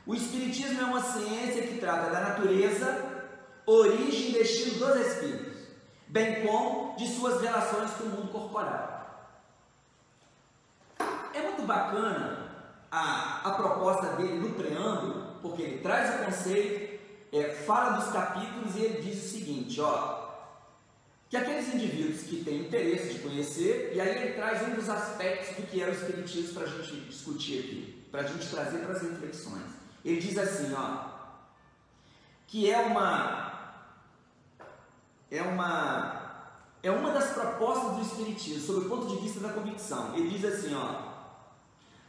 O 0.05 0.15
Espiritismo 0.15 0.81
é 0.81 0.85
uma 0.85 1.01
ciência 1.01 1.63
que 1.63 1.79
trata 1.79 2.09
da 2.09 2.19
natureza, 2.19 3.10
origem 3.71 4.29
e 4.29 4.33
destino 4.33 4.79
dos 4.79 5.07
espíritos, 5.07 5.57
bem 6.07 6.45
como 6.45 6.95
de 6.97 7.07
suas 7.07 7.41
relações 7.41 7.91
com 7.91 8.03
o 8.03 8.09
mundo 8.09 8.31
corporal. 8.31 8.99
É 11.33 11.41
muito 11.41 11.63
bacana 11.63 12.51
a, 12.91 13.41
a 13.45 13.51
proposta 13.51 14.15
dele 14.17 14.39
no 14.39 14.53
preâmbulo, 14.53 15.35
porque 15.41 15.61
ele 15.61 15.77
traz 15.79 16.15
o 16.15 16.25
conceito, 16.25 16.99
é, 17.31 17.49
fala 17.51 17.97
dos 17.97 18.11
capítulos 18.11 18.75
e 18.75 18.81
ele 18.81 19.01
diz 19.01 19.23
o 19.23 19.29
seguinte: 19.29 19.79
ó, 19.79 20.29
que 21.29 21.37
aqueles 21.37 21.73
indivíduos 21.73 22.23
que 22.23 22.43
têm 22.43 22.65
interesse 22.65 23.13
de 23.13 23.19
conhecer, 23.19 23.93
e 23.95 24.01
aí 24.01 24.17
ele 24.17 24.33
traz 24.33 24.67
um 24.67 24.75
dos 24.75 24.89
aspectos 24.89 25.55
do 25.55 25.67
que 25.67 25.81
é 25.81 25.87
o 25.87 25.91
Espiritismo 25.91 26.55
para 26.55 26.63
a 26.63 26.67
gente 26.69 27.05
discutir 27.05 27.59
aqui, 27.59 28.05
para 28.11 28.21
a 28.21 28.27
gente 28.27 28.49
trazer 28.49 28.79
para 28.79 28.91
as 28.91 29.01
reflexões. 29.01 29.63
Ele 30.03 30.19
diz 30.19 30.37
assim, 30.37 30.73
ó, 30.73 31.09
que 32.47 32.69
é 32.69 32.77
uma, 32.79 33.60
é 35.31 35.41
uma, 35.41 36.51
é 36.83 36.91
uma 36.91 37.11
das 37.11 37.31
propostas 37.31 37.95
do 37.95 38.01
Espiritismo, 38.01 38.61
sob 38.61 38.85
o 38.85 38.89
ponto 38.89 39.07
de 39.07 39.21
vista 39.21 39.39
da 39.39 39.53
convicção. 39.53 40.13
Ele 40.13 40.29
diz 40.29 40.43
assim, 40.43 40.75
ó, 40.75 41.11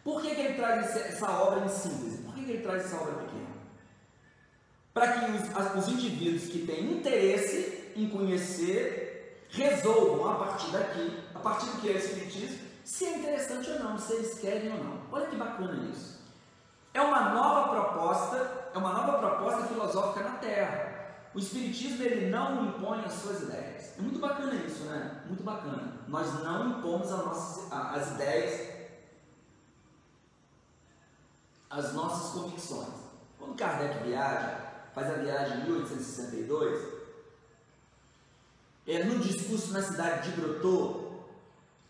por 0.02 0.20
que, 0.20 0.34
que 0.34 0.40
ele 0.40 0.54
traz 0.54 0.96
essa 0.96 1.30
obra 1.30 1.64
em 1.64 1.68
síntese? 1.68 2.22
Por 2.22 2.34
que, 2.34 2.44
que 2.44 2.50
ele 2.50 2.62
traz 2.62 2.84
essa 2.84 2.96
obra 2.96 3.14
pequena? 3.14 3.52
Para 4.92 5.12
que 5.12 5.30
os, 5.30 5.84
os 5.84 5.88
indivíduos 5.88 6.50
que 6.50 6.66
têm 6.66 6.98
interesse 6.98 7.92
em 7.94 8.08
conhecer 8.08 9.46
resolvam 9.50 10.32
a 10.32 10.34
partir 10.34 10.70
daqui, 10.72 11.18
a 11.34 11.38
partir 11.38 11.66
do 11.66 11.80
que 11.80 11.90
é 11.90 11.92
o 11.92 11.98
Espiritismo, 11.98 12.58
se 12.84 13.04
é 13.04 13.18
interessante 13.18 13.70
ou 13.70 13.78
não, 13.78 13.96
se 13.96 14.12
eles 14.14 14.38
querem 14.38 14.72
ou 14.72 14.82
não. 14.82 15.00
Olha 15.12 15.26
que 15.26 15.36
bacana 15.36 15.88
isso. 15.92 16.20
É 16.92 17.00
uma 17.00 17.30
nova 17.30 17.68
proposta, 17.68 18.70
é 18.74 18.78
uma 18.78 18.92
nova 18.92 19.18
proposta 19.18 19.68
filosófica 19.68 20.28
na 20.28 20.36
Terra. 20.38 20.91
O 21.34 21.38
Espiritismo 21.38 22.02
ele 22.02 22.30
não 22.30 22.66
impõe 22.66 23.04
as 23.04 23.12
suas 23.14 23.42
ideias. 23.42 23.98
É 23.98 24.02
muito 24.02 24.18
bacana 24.18 24.54
isso, 24.54 24.84
né? 24.84 25.22
Muito 25.26 25.42
bacana. 25.42 26.00
Nós 26.08 26.32
não 26.42 26.78
impomos 26.78 27.10
as, 27.10 27.24
nossas, 27.24 27.72
as 27.72 28.10
ideias, 28.12 28.86
as 31.70 31.92
nossas 31.94 32.32
convicções. 32.32 33.02
Quando 33.38 33.56
Kardec 33.56 34.04
viaja, 34.04 34.72
faz 34.94 35.10
a 35.10 35.14
viagem 35.14 35.60
em 35.60 35.64
1862, 35.64 37.02
é, 38.86 39.04
no 39.04 39.18
discurso 39.18 39.72
na 39.72 39.82
cidade 39.82 40.30
de 40.30 40.40
Grotô, 40.40 41.12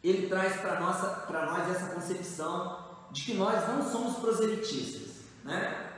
ele 0.05 0.28
traz 0.28 0.61
para 0.61 0.81
nós 0.81 1.70
essa 1.70 1.94
concepção 1.94 3.07
de 3.11 3.24
que 3.24 3.35
nós 3.35 3.66
não 3.68 3.90
somos 3.90 4.18
proselitistas. 4.18 5.22
Né? 5.44 5.90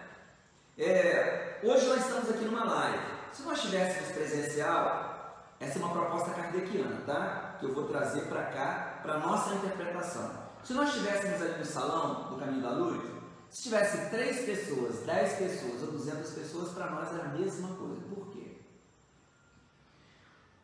É, 0.79 1.61
hoje 1.63 1.87
nós 1.87 2.01
estamos 2.01 2.31
aqui 2.31 2.45
numa 2.45 2.65
live. 2.65 3.14
Se 3.35 3.43
nós 3.43 3.59
estivéssemos 3.59 4.13
presencial, 4.13 5.49
essa 5.59 5.77
é 5.77 5.83
uma 5.83 5.93
proposta 5.93 6.31
kardeciana, 6.31 7.01
tá? 7.05 7.57
Que 7.59 7.67
eu 7.67 7.75
vou 7.75 7.89
trazer 7.89 8.29
para 8.29 8.45
cá, 8.45 9.01
para 9.03 9.19
nossa 9.19 9.55
interpretação. 9.55 10.31
Se 10.63 10.73
nós 10.73 10.91
estivéssemos 10.91 11.43
ali 11.43 11.59
no 11.59 11.65
salão 11.65 12.31
do 12.31 12.37
Caminho 12.37 12.63
da 12.63 12.71
Luz, 12.71 13.03
se 13.51 13.65
tivesse 13.65 14.09
três 14.11 14.47
pessoas, 14.47 15.01
dez 15.01 15.33
pessoas 15.33 15.83
ou 15.83 15.91
duzentas 15.91 16.31
pessoas, 16.31 16.71
para 16.71 16.91
nós 16.91 17.13
era 17.13 17.25
a 17.25 17.29
mesma 17.29 17.75
coisa. 17.75 18.03
Por 18.03 18.31
quê? 18.31 18.57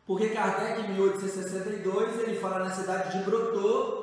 Porque 0.07 0.29
Kardec, 0.29 0.79
em 0.79 0.93
1862, 0.93 2.19
ele 2.19 2.39
fala 2.39 2.59
na 2.59 2.71
cidade 2.71 3.17
de 3.17 3.25
Brotô 3.25 4.01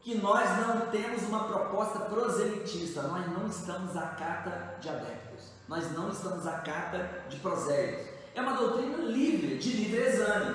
que 0.00 0.16
nós 0.18 0.48
não 0.64 0.86
temos 0.92 1.24
uma 1.24 1.48
proposta 1.48 1.98
proselitista, 1.98 3.02
nós 3.02 3.26
não 3.32 3.48
estamos 3.48 3.96
à 3.96 4.06
cata 4.10 4.76
de 4.80 4.88
adeptos, 4.88 5.25
nós 5.68 5.92
não 5.92 6.10
estamos 6.10 6.46
à 6.46 6.58
cata 6.58 7.24
de 7.28 7.36
prosélitos. 7.38 8.06
É 8.34 8.40
uma 8.40 8.54
doutrina 8.54 8.98
livre, 8.98 9.58
de 9.58 9.72
livre 9.72 10.00
exame. 10.00 10.54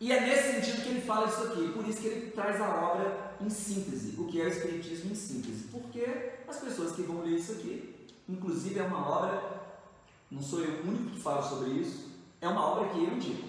E 0.00 0.12
é 0.12 0.20
nesse 0.20 0.54
sentido 0.54 0.82
que 0.82 0.88
ele 0.88 1.00
fala 1.00 1.28
isso 1.28 1.42
aqui, 1.44 1.72
por 1.72 1.86
isso 1.88 2.00
que 2.00 2.08
ele 2.08 2.30
traz 2.32 2.60
a 2.60 2.68
obra 2.68 3.36
em 3.40 3.48
síntese, 3.48 4.20
o 4.20 4.26
que 4.26 4.40
é 4.40 4.44
o 4.44 4.48
Espiritismo 4.48 5.12
em 5.12 5.14
síntese. 5.14 5.68
Porque 5.70 6.32
as 6.46 6.58
pessoas 6.58 6.92
que 6.92 7.02
vão 7.02 7.22
ler 7.22 7.36
isso 7.36 7.52
aqui, 7.52 8.08
inclusive 8.28 8.80
é 8.80 8.82
uma 8.82 9.08
obra, 9.08 9.42
não 10.30 10.42
sou 10.42 10.60
eu 10.60 10.82
o 10.82 10.88
único 10.88 11.10
que 11.10 11.20
falo 11.20 11.42
sobre 11.42 11.70
isso, 11.70 12.10
é 12.40 12.48
uma 12.48 12.60
obra 12.60 12.88
que 12.88 12.98
eu 12.98 13.14
indico. 13.14 13.48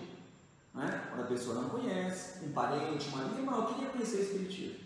Né? 0.73 1.07
Quando 1.09 1.23
a 1.23 1.27
pessoa 1.27 1.61
não 1.61 1.69
conhece, 1.69 2.45
um 2.45 2.51
parente, 2.51 3.09
uma 3.09 3.23
amiga, 3.23 3.41
mas 3.41 3.57
eu 3.57 3.65
queria 3.73 3.89
conhecer 3.89 4.17
o 4.17 4.21
Espiritismo. 4.21 4.79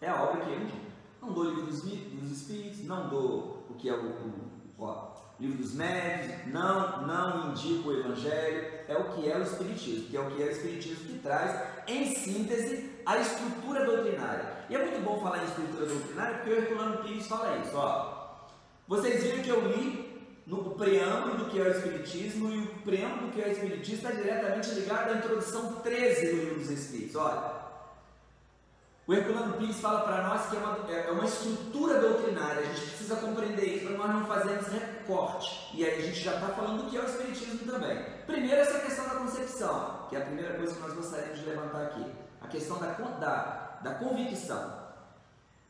É 0.00 0.08
a 0.08 0.22
obra 0.22 0.44
que 0.44 0.50
ele 0.50 0.64
indica. 0.64 0.86
Não 1.20 1.32
dou 1.32 1.44
o 1.44 1.48
livro 1.50 1.66
dos, 1.66 1.82
dos 1.82 2.30
Espíritos, 2.30 2.84
não 2.84 3.08
dou 3.08 3.66
o 3.68 3.74
que 3.74 3.88
é 3.88 3.92
o, 3.92 3.96
o 3.96 4.45
livro 5.38 5.58
dos 5.58 5.74
médios, 5.74 6.46
não, 6.46 7.06
não 7.06 7.50
indico 7.50 7.90
o 7.90 7.98
Evangelho, 7.98 8.68
é 8.88 8.96
o 8.96 9.12
que 9.12 9.30
é 9.30 9.36
o 9.36 9.42
Espiritismo, 9.42 10.08
que 10.08 10.16
é 10.16 10.20
o 10.20 10.30
que 10.30 10.42
é 10.42 10.46
o 10.46 10.50
Espiritismo 10.50 11.04
que 11.06 11.18
traz, 11.18 11.60
em 11.86 12.14
síntese, 12.14 12.90
a 13.04 13.18
estrutura 13.18 13.84
doutrinária. 13.84 14.64
E 14.68 14.74
é 14.74 14.78
muito 14.78 15.04
bom 15.04 15.20
falar 15.20 15.42
em 15.42 15.46
estrutura 15.46 15.86
doutrinária, 15.86 16.38
porque 16.38 16.50
o 16.50 16.56
Herculano 16.56 17.04
Pires 17.04 17.26
fala 17.26 17.58
isso. 17.58 17.76
Ó. 17.76 18.26
Vocês 18.88 19.22
viram 19.22 19.42
que 19.42 19.50
eu 19.50 19.60
li 19.68 20.06
no 20.46 20.70
preâmbulo 20.70 21.38
do 21.38 21.50
que 21.50 21.58
é 21.58 21.62
o 21.62 21.70
Espiritismo, 21.70 22.50
e 22.50 22.58
o 22.60 22.66
preâmbulo 22.82 23.26
do 23.26 23.32
que 23.32 23.42
é 23.42 23.48
o 23.48 23.52
Espiritismo 23.52 23.96
está 23.96 24.10
diretamente 24.12 24.70
ligado 24.70 25.12
à 25.12 25.16
introdução 25.18 25.74
13 25.82 26.26
do 26.26 26.36
Livro 26.36 26.54
dos 26.60 26.70
Espíritos. 26.70 27.16
Olha, 27.16 27.55
o 29.06 29.14
Herculano 29.14 29.56
Pires 29.56 29.76
fala 29.76 30.00
para 30.00 30.22
nós 30.24 30.48
que 30.50 30.56
é 30.56 30.58
uma, 30.58 30.90
é 30.90 31.10
uma 31.12 31.24
estrutura 31.24 32.00
doutrinária, 32.00 32.62
a 32.62 32.64
gente 32.64 32.86
precisa 32.88 33.16
compreender 33.16 33.76
isso 33.76 33.86
para 33.86 33.98
nós 33.98 34.10
não 34.10 34.26
fazermos 34.26 34.66
recorte. 34.66 35.70
E 35.74 35.84
aí 35.84 36.00
a 36.00 36.02
gente 36.02 36.18
já 36.18 36.34
está 36.34 36.48
falando 36.48 36.82
do 36.82 36.90
que 36.90 36.96
é 36.96 37.00
o 37.00 37.04
Espiritismo 37.04 37.70
também. 37.70 38.04
Primeiro, 38.26 38.56
essa 38.56 38.80
questão 38.80 39.04
da 39.04 39.14
concepção, 39.14 40.06
que 40.08 40.16
é 40.16 40.18
a 40.18 40.24
primeira 40.24 40.54
coisa 40.54 40.74
que 40.74 40.80
nós 40.80 40.92
gostaríamos 40.92 41.38
de 41.38 41.46
levantar 41.46 41.82
aqui. 41.82 42.04
A 42.40 42.48
questão 42.48 42.78
da, 42.78 42.86
da, 42.88 43.78
da 43.80 43.94
convicção. 43.94 44.86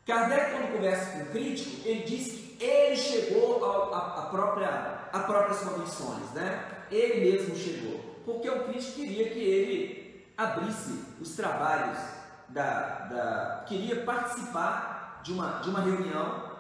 Kardec, 0.07 0.53
quando 0.53 0.73
conversa 0.73 1.11
com 1.11 1.25
o 1.25 1.27
crítico, 1.27 1.87
ele 1.87 2.05
diz 2.05 2.29
que 2.29 2.65
ele 2.65 2.97
chegou 2.97 3.63
à 3.63 4.29
própria, 4.31 5.09
a 5.13 5.19
próprias 5.21 5.61
convicções, 5.61 6.31
né? 6.33 6.65
Ele 6.91 7.33
mesmo 7.33 7.55
chegou, 7.55 8.01
porque 8.25 8.49
o 8.49 8.65
crítico 8.65 8.95
queria 8.95 9.29
que 9.29 9.41
ele 9.41 10.27
abrisse 10.39 11.05
os 11.21 11.35
trabalhos 11.35 12.16
da, 12.49 13.07
da 13.07 13.65
queria 13.67 14.05
participar 14.05 15.21
de 15.23 15.33
uma, 15.33 15.59
de 15.59 15.71
uma 15.71 15.81
reunião, 15.81 16.53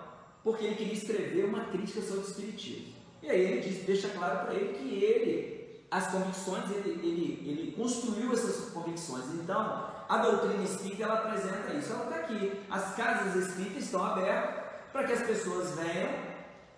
porque 0.42 0.64
ele 0.64 0.74
queria 0.74 0.94
escrever 0.94 1.44
uma 1.44 1.64
crítica 1.66 2.00
sobre 2.02 2.24
o 2.24 2.28
espiritismo. 2.28 2.94
E 3.22 3.30
aí 3.30 3.40
ele 3.40 3.60
diz, 3.60 3.84
deixa 3.84 4.08
claro 4.08 4.46
para 4.46 4.54
ele 4.54 4.74
que 4.74 5.02
ele, 5.02 5.86
as 5.90 6.08
convicções, 6.08 6.70
ele, 6.70 6.90
ele, 7.02 7.50
ele 7.50 7.72
construiu 7.72 8.32
essas 8.32 8.70
convicções. 8.70 9.24
Então, 9.34 9.90
a 10.08 10.18
doutrina 10.18 10.62
espírita 10.62 11.04
ela 11.04 11.14
apresenta 11.14 11.72
isso. 11.74 11.92
Ela 11.92 12.04
está 12.04 12.16
aqui. 12.16 12.60
As 12.70 12.94
casas 12.94 13.34
espíritas 13.34 13.84
estão 13.84 14.04
abertas 14.04 14.64
para 14.92 15.04
que 15.04 15.12
as 15.12 15.22
pessoas 15.22 15.72
venham 15.72 16.10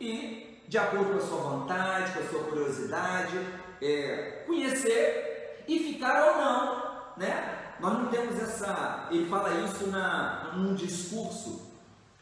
e, 0.00 0.62
de 0.66 0.78
acordo 0.78 1.12
com 1.12 1.18
a 1.18 1.20
sua 1.20 1.38
vontade, 1.38 2.12
com 2.12 2.20
a 2.20 2.28
sua 2.28 2.44
curiosidade, 2.44 3.38
é, 3.82 4.44
conhecer 4.46 5.64
e 5.68 5.78
ficar 5.78 6.28
ou 6.28 6.36
não, 6.36 7.16
né? 7.16 7.57
Nós 7.80 7.92
não 7.92 8.06
temos 8.08 8.40
essa. 8.40 9.08
Ele 9.10 9.28
fala 9.28 9.64
isso 9.64 9.86
na, 9.88 10.52
num 10.56 10.74
discurso 10.74 11.68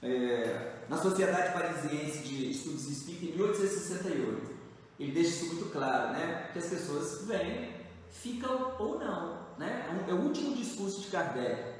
é, 0.02 0.72
na 0.88 0.96
Sociedade 0.96 1.52
Parisiense 1.52 2.18
de 2.18 2.50
Estudos 2.50 2.86
Espírita 2.86 3.24
em 3.26 3.36
1868. 3.36 4.56
Ele 4.98 5.12
deixa 5.12 5.30
isso 5.30 5.54
muito 5.54 5.70
claro, 5.72 6.12
né? 6.12 6.50
Que 6.52 6.58
as 6.58 6.66
pessoas 6.66 7.26
vêm, 7.26 7.74
ficam 8.10 8.74
ou 8.78 8.98
não. 8.98 9.46
Né? 9.58 9.86
É 10.08 10.12
o 10.12 10.20
último 10.20 10.54
discurso 10.54 11.00
de 11.00 11.08
Kardec. 11.08 11.76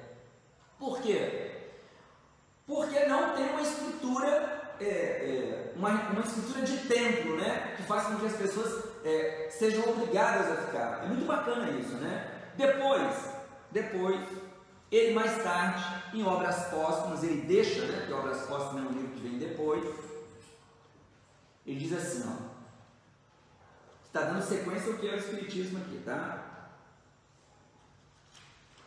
Por 0.79 1.01
quê? 1.01 1.53
Porque 2.67 3.07
não 3.07 3.35
tem 3.35 3.51
uma 3.51 3.63
estrutura, 3.63 4.75
é, 4.81 4.85
é, 4.85 5.73
uma, 5.77 5.91
uma 5.91 6.21
estrutura 6.21 6.63
de 6.63 6.77
templo, 6.89 7.37
né? 7.37 7.75
Que 7.77 7.83
faça 7.85 8.11
com 8.11 8.21
que 8.21 8.27
as 8.27 8.37
pessoas 8.37 8.85
é, 9.05 9.49
sejam 9.51 9.89
obrigadas 9.89 10.51
a 10.51 10.63
ficar. 10.63 11.05
É 11.05 11.07
muito 11.07 11.27
bacana 11.27 11.71
isso, 11.71 11.95
né? 11.97 12.33
Depois, 12.57 13.36
depois, 13.77 14.27
ele 14.91 15.13
mais 15.13 15.43
tarde, 15.43 15.85
em 16.17 16.25
Obras 16.25 16.69
Póstumas, 16.69 17.23
ele 17.23 17.43
deixa, 17.43 17.85
né? 17.85 18.07
Que 18.07 18.13
Obras 18.13 18.47
Póstumas 18.47 18.85
é 18.85 18.89
um 18.89 18.93
livro 18.93 19.11
que 19.11 19.21
vem 19.21 19.39
depois. 19.39 19.85
Ele 21.67 21.79
diz 21.79 21.93
assim, 21.93 22.25
ó. 22.27 22.57
Está 24.07 24.31
dando 24.31 24.43
sequência 24.43 24.93
ao 24.93 24.99
que 24.99 25.09
é 25.09 25.13
o 25.13 25.19
Espiritismo 25.19 25.79
aqui, 25.79 26.01
tá? 26.05 26.71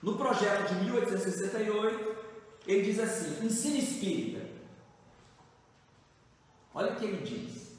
No 0.02 0.17
projeto 0.17 0.69
de 0.69 0.86
1868, 0.86 2.17
ele 2.65 2.84
diz 2.84 2.99
assim: 2.99 3.45
ensino 3.45 3.78
espírita. 3.78 4.47
Olha 6.73 6.93
o 6.93 6.95
que 6.95 7.06
ele 7.06 7.23
diz, 7.23 7.73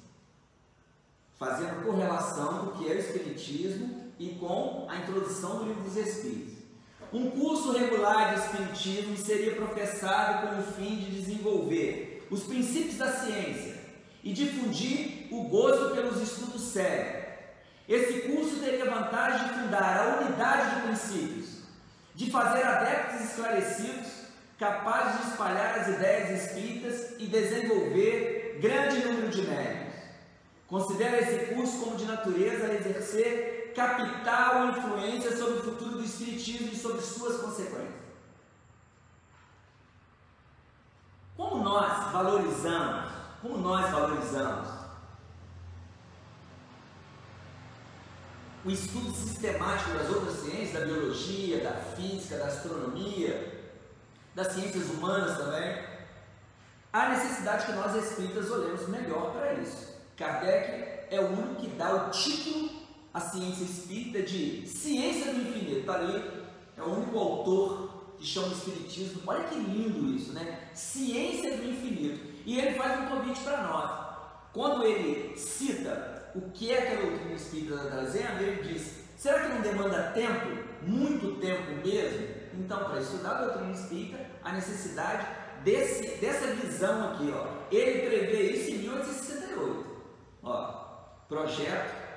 fazendo 1.38 1.85
correlação 1.85 2.66
do 2.66 2.73
que 2.73 2.88
é 2.88 2.94
o 2.94 2.99
Espiritismo 2.99 4.12
e 4.18 4.35
com 4.35 4.87
a 4.88 4.96
introdução 4.99 5.59
do 5.59 5.64
livro 5.64 5.83
dos 5.83 5.96
Espíritos. 5.96 6.50
Um 7.12 7.29
curso 7.31 7.73
regular 7.73 8.35
de 8.35 8.40
Espiritismo 8.40 9.16
seria 9.16 9.57
professado 9.57 10.46
com 10.46 10.61
o 10.61 10.62
fim 10.75 10.96
de 10.96 11.11
desenvolver 11.11 12.25
os 12.31 12.44
princípios 12.44 12.99
da 12.99 13.11
ciência 13.11 13.75
e 14.23 14.33
difundir 14.33 15.27
o 15.33 15.42
gozo 15.44 15.92
pelos 15.92 16.23
estudos 16.23 16.62
sérios. 16.62 17.25
Esse 17.88 18.20
curso 18.29 18.61
teria 18.61 18.85
vantagem 18.85 19.49
de 19.49 19.55
fundar 19.55 19.96
a 19.99 20.23
unidade 20.23 20.77
de 20.77 20.83
princípios, 20.83 21.46
de 22.14 22.31
fazer 22.31 22.62
adeptos 22.62 23.29
esclarecidos, 23.29 24.07
capazes 24.57 25.20
de 25.20 25.31
espalhar 25.33 25.81
as 25.81 25.88
ideias 25.88 26.44
espíritas 26.44 27.14
e 27.18 27.27
desenvolver 27.27 28.59
grande 28.61 29.05
número 29.05 29.29
de 29.31 29.42
médios. 29.42 29.94
Considera 30.68 31.18
esse 31.18 31.55
curso 31.55 31.81
como 31.81 31.96
de 31.96 32.05
natureza 32.05 32.66
a 32.66 32.75
exercer 32.75 33.60
capital 33.74 34.68
influência 34.68 35.37
sobre 35.37 35.59
o 35.59 35.62
futuro 35.62 35.92
do 35.92 36.04
Espiritismo 36.04 36.68
e 36.72 36.76
sobre 36.76 37.00
suas 37.00 37.40
consequências. 37.40 38.00
Como 41.37 41.62
nós 41.64 42.12
valorizamos, 42.12 43.12
como 43.40 43.59
nós 43.59 43.90
valorizamos 43.90 44.80
o 48.64 48.70
estudo 48.70 49.11
sistemático 49.12 49.90
das 49.92 50.11
outras 50.11 50.40
ciências, 50.40 50.72
da 50.72 50.87
biologia, 50.87 51.64
da 51.64 51.72
física, 51.72 52.37
da 52.37 52.46
astronomia, 52.46 53.70
das 54.35 54.48
ciências 54.48 54.90
humanas 54.90 55.38
também, 55.38 55.83
há 56.92 57.09
necessidade 57.09 57.66
que 57.66 57.72
nós 57.72 57.94
espíritas 57.96 58.50
olhemos 58.50 58.87
melhor 58.88 59.33
para 59.33 59.54
isso. 59.54 59.94
Kardec 60.16 61.06
é 61.11 61.20
o 61.20 61.28
único 61.28 61.62
que 61.62 61.68
dá 61.68 62.06
o 62.06 62.11
título 62.11 62.68
à 63.12 63.20
ciência 63.20 63.64
espírita 63.64 64.23
de 64.23 64.66
ciência 64.66 65.33
do 65.33 65.40
infinito. 65.40 65.81
Está 65.81 65.94
ali, 65.94 66.23
é 66.77 66.83
o 66.83 66.90
único 66.90 67.18
autor 67.18 68.14
que 68.18 68.27
chama 68.27 68.49
o 68.49 68.53
Espiritismo. 68.53 69.23
Olha 69.27 69.44
que 69.44 69.55
lindo 69.55 70.14
isso, 70.14 70.33
né? 70.33 70.68
Ciência 70.75 71.57
do 71.57 71.68
infinito. 71.68 72.20
E 72.46 72.59
ele 72.59 72.79
faz 72.79 73.01
um 73.01 73.07
convite 73.07 73.40
para 73.40 73.62
nós. 73.62 74.11
Quando 74.53 74.85
ele 74.85 75.37
cita 75.37 76.31
o 76.35 76.51
que 76.51 76.73
é 76.73 76.83
que 76.83 76.92
a 76.92 77.01
doutrina 77.01 77.35
espírita 77.35 77.75
está 77.75 77.87
trazendo, 77.90 78.42
ele 78.42 78.62
diz: 78.62 79.05
será 79.16 79.40
que 79.40 79.55
não 79.55 79.61
demanda 79.61 80.11
tempo? 80.12 80.70
Muito 80.83 81.40
tempo 81.40 81.87
mesmo? 81.87 82.29
Então, 82.55 82.85
para 82.85 83.01
estudar 83.01 83.31
a 83.31 83.44
doutrina 83.44 83.73
espírita, 83.73 84.27
a 84.42 84.53
necessidade 84.53 85.27
desse, 85.64 86.16
dessa 86.18 86.49
visão 86.55 87.12
aqui, 87.12 87.31
ó, 87.33 87.46
ele 87.70 88.09
prevê 88.09 88.53
isso 88.53 88.70
em 88.70 88.79
1868. 88.79 89.87
Ó, 90.42 90.66
projeto 91.29 92.10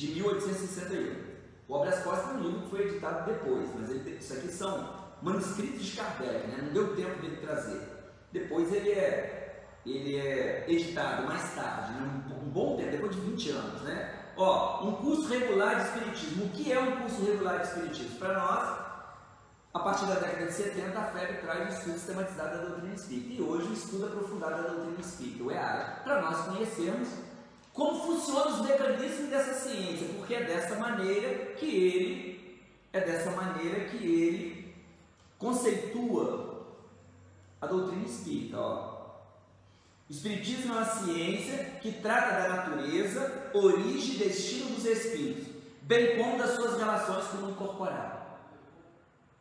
de 0.00 0.14
1868. 0.14 1.30
O 1.68 1.74
Obras 1.74 2.02
Costas 2.02 2.30
é 2.30 2.38
um 2.38 2.40
livro 2.40 2.62
que 2.62 2.70
foi 2.70 2.88
editado 2.88 3.30
depois, 3.30 3.68
mas 3.78 3.90
ele, 3.90 4.16
isso 4.18 4.32
aqui 4.32 4.48
são 4.48 5.10
manuscritos 5.20 5.84
de 5.84 5.96
Kardec, 5.96 6.48
né? 6.48 6.62
não 6.62 6.72
deu 6.72 6.96
tempo 6.96 7.20
dele 7.20 7.36
trazer. 7.36 7.82
Depois 8.32 8.72
ele 8.72 8.92
é 8.92 9.36
ele 9.84 10.16
é 10.16 10.66
editado 10.68 11.26
mais 11.26 11.54
tarde, 11.54 11.92
né? 11.92 12.22
um 12.42 12.50
bom 12.50 12.76
tempo, 12.76 12.90
depois 12.90 13.14
de 13.14 13.20
20 13.20 13.50
anos, 13.50 13.82
né? 13.82 14.14
Ó, 14.36 14.86
um 14.86 14.92
curso 14.96 15.28
regular 15.28 15.76
de 15.76 15.88
Espiritismo. 15.88 16.44
O 16.44 16.48
que 16.50 16.72
é 16.72 16.78
um 16.78 17.00
curso 17.00 17.24
regular 17.24 17.60
de 17.60 17.66
Espiritismo? 17.68 18.18
Para 18.18 18.34
nós, 18.34 18.78
a 19.72 19.78
partir 19.78 20.06
da 20.06 20.14
década 20.14 20.46
de 20.46 20.52
70, 20.52 20.98
a 20.98 21.04
FEB 21.04 21.40
traz 21.40 21.68
o 21.68 21.78
estudo 21.78 21.92
sistematizado 21.94 22.58
da 22.58 22.64
doutrina 22.64 22.94
espírita. 22.94 23.32
E 23.32 23.42
hoje 23.42 23.68
o 23.68 23.72
estudo 23.72 24.06
aprofundado 24.06 24.62
da 24.62 24.68
doutrina 24.68 25.00
espírita, 25.00 25.44
o 25.44 25.50
EAD, 25.50 26.04
para 26.04 26.22
nós 26.22 26.44
conhecermos 26.46 27.08
como 27.80 27.98
funcionam 27.98 28.60
os 28.60 28.68
mecanismos 28.68 29.30
dessa 29.30 29.54
ciência, 29.54 30.06
porque 30.18 30.34
é 30.34 30.44
dessa 30.44 30.74
maneira 30.74 31.54
que 31.54 31.64
ele, 31.64 32.60
é 32.92 33.00
dessa 33.00 33.30
maneira 33.30 33.88
que 33.88 33.96
ele 33.96 34.74
conceitua 35.38 36.66
a 37.58 37.66
doutrina 37.66 38.04
espírita. 38.04 38.58
Ó. 38.60 39.00
Espiritismo 40.10 40.74
é 40.74 40.76
uma 40.76 40.84
ciência 40.84 41.78
que 41.80 41.92
trata 41.92 42.42
da 42.42 42.48
natureza, 42.56 43.50
origem 43.54 44.16
e 44.16 44.18
destino 44.18 44.74
dos 44.74 44.84
espíritos, 44.84 45.46
bem 45.80 46.18
como 46.18 46.36
das 46.36 46.50
suas 46.56 46.76
relações 46.76 47.28
com 47.28 47.38
o 47.38 47.40
mundo 47.40 47.56
corporal. 47.56 48.40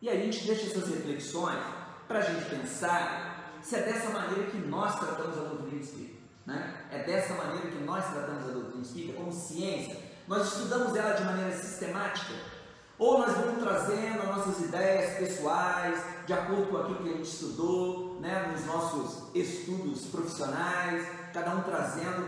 E 0.02 0.08
aí 0.08 0.22
a 0.22 0.24
gente 0.24 0.46
deixa 0.46 0.68
essas 0.68 0.88
reflexões 0.88 1.60
para 2.08 2.20
a 2.20 2.22
gente 2.22 2.50
pensar 2.50 3.60
se 3.62 3.76
é 3.76 3.82
dessa 3.82 4.12
maneira 4.12 4.50
que 4.50 4.60
nós 4.60 4.98
tratamos 4.98 5.38
a 5.38 5.42
doutrina 5.42 5.82
espírita. 5.82 6.19
Né? 6.50 6.74
É 6.92 7.04
dessa 7.04 7.36
maneira 7.36 7.68
que 7.68 7.78
nós 7.84 8.04
tratamos 8.12 8.50
a 8.50 8.54
doutrina 8.54 8.82
espírita 8.82 9.14
como 9.14 9.32
ciência. 9.32 9.98
Nós 10.28 10.48
estudamos 10.48 10.96
ela 10.96 11.14
de 11.14 11.24
maneira 11.24 11.56
sistemática 11.56 12.34
ou 12.98 13.20
nós 13.20 13.38
vamos 13.38 13.64
trazendo 13.64 14.20
as 14.24 14.28
nossas 14.28 14.66
ideias 14.66 15.18
pessoais, 15.20 16.04
de 16.26 16.34
acordo 16.34 16.66
com 16.66 16.78
aquilo 16.78 17.04
que 17.04 17.10
a 17.10 17.14
gente 17.14 17.30
estudou, 17.30 18.20
né, 18.20 18.52
nos 18.52 18.66
nossos 18.66 19.34
estudos 19.36 20.08
profissionais, 20.08 21.08
cada 21.32 21.56
um 21.56 21.62
trazendo. 21.62 22.28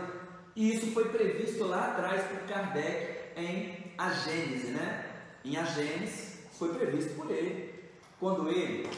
E 0.54 0.72
isso 0.72 0.92
foi 0.92 1.08
previsto 1.08 1.64
lá 1.64 1.88
atrás 1.88 2.22
por 2.28 2.38
Kardec 2.46 3.36
em 3.36 3.92
A 3.98 4.10
Gênese, 4.12 4.68
né? 4.68 5.04
Em 5.44 5.56
A 5.56 5.64
Gênese 5.64 6.38
foi 6.58 6.72
previsto 6.74 7.14
por 7.16 7.28
ele. 7.28 7.74
Quando 8.20 8.48
ele, 8.48 8.88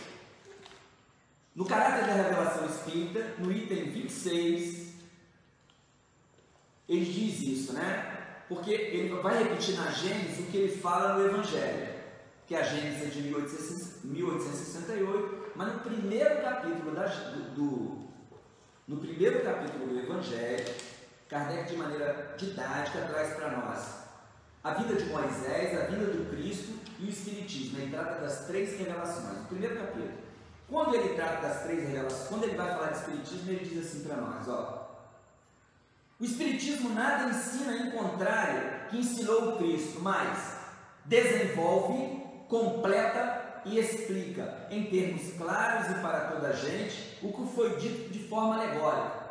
no 1.57 1.65
caráter 1.65 2.07
da 2.07 2.13
revelação 2.13 2.67
espírita, 2.67 3.35
no 3.39 3.51
item 3.51 3.91
26, 3.91 4.94
ele 6.89 7.05
diz 7.05 7.43
isso, 7.43 7.73
né? 7.73 8.15
porque 8.49 8.73
ele 8.73 9.15
vai 9.23 9.43
repetir 9.43 9.77
na 9.77 9.91
Gênesis 9.91 10.41
o 10.41 10.51
que 10.51 10.57
ele 10.57 10.77
fala 10.77 11.15
no 11.15 11.27
Evangelho, 11.27 11.89
que 12.47 12.55
é 12.55 12.61
a 12.61 12.63
Gênesis 12.63 13.03
é 13.03 13.07
de 13.07 13.23
1868, 13.23 15.53
mas 15.57 15.73
no 15.73 15.81
primeiro 15.81 16.43
capítulo 16.43 16.95
da, 16.95 17.07
do, 17.07 17.55
do, 17.55 18.05
no 18.87 18.99
primeiro 18.99 19.43
capítulo 19.43 19.87
do 19.87 19.99
Evangelho, 19.99 20.75
Kardec 21.29 21.71
de 21.71 21.77
maneira 21.77 22.35
didática 22.37 23.07
traz 23.09 23.35
para 23.35 23.51
nós 23.51 24.05
a 24.63 24.75
vida 24.75 24.95
de 24.95 25.11
Moisés, 25.11 25.81
a 25.81 25.87
vida 25.87 26.07
do 26.07 26.31
Cristo 26.31 26.75
e 27.01 27.07
o 27.07 27.09
Espiritismo. 27.09 27.79
Ele 27.79 27.91
trata 27.91 28.21
das 28.21 28.47
três 28.47 28.79
revelações. 28.79 29.39
No 29.39 29.45
primeiro 29.47 29.77
capítulo. 29.77 30.13
Quando 30.69 30.95
ele 30.95 31.15
trata 31.15 31.47
das 31.47 31.63
três 31.65 31.83
revelações, 31.83 32.29
quando 32.29 32.45
ele 32.45 32.57
vai 32.57 32.71
falar 32.71 32.89
de 32.89 32.99
Espiritismo, 32.99 33.51
ele 33.51 33.65
diz 33.65 33.87
assim 33.87 34.05
para 34.05 34.17
nós, 34.17 34.49
ó, 34.49 34.84
o 36.21 36.25
Espiritismo 36.25 36.91
nada 36.91 37.31
ensina 37.31 37.77
em 37.77 37.91
contrário 37.91 38.89
que 38.89 38.99
ensinou 38.99 39.51
o 39.55 39.59
Cristo, 39.59 40.01
mas 40.01 40.57
desenvolve, 41.05 42.23
completa 42.49 43.63
e 43.65 43.79
explica 43.79 44.67
em 44.71 44.85
termos 44.85 45.33
claros 45.37 45.91
e 45.91 46.01
para 46.01 46.31
toda 46.31 46.49
a 46.49 46.53
gente 46.53 47.19
o 47.23 47.33
que 47.33 47.55
foi 47.55 47.77
dito 47.77 48.11
de 48.11 48.29
forma 48.29 48.55
alegórica. 48.55 49.25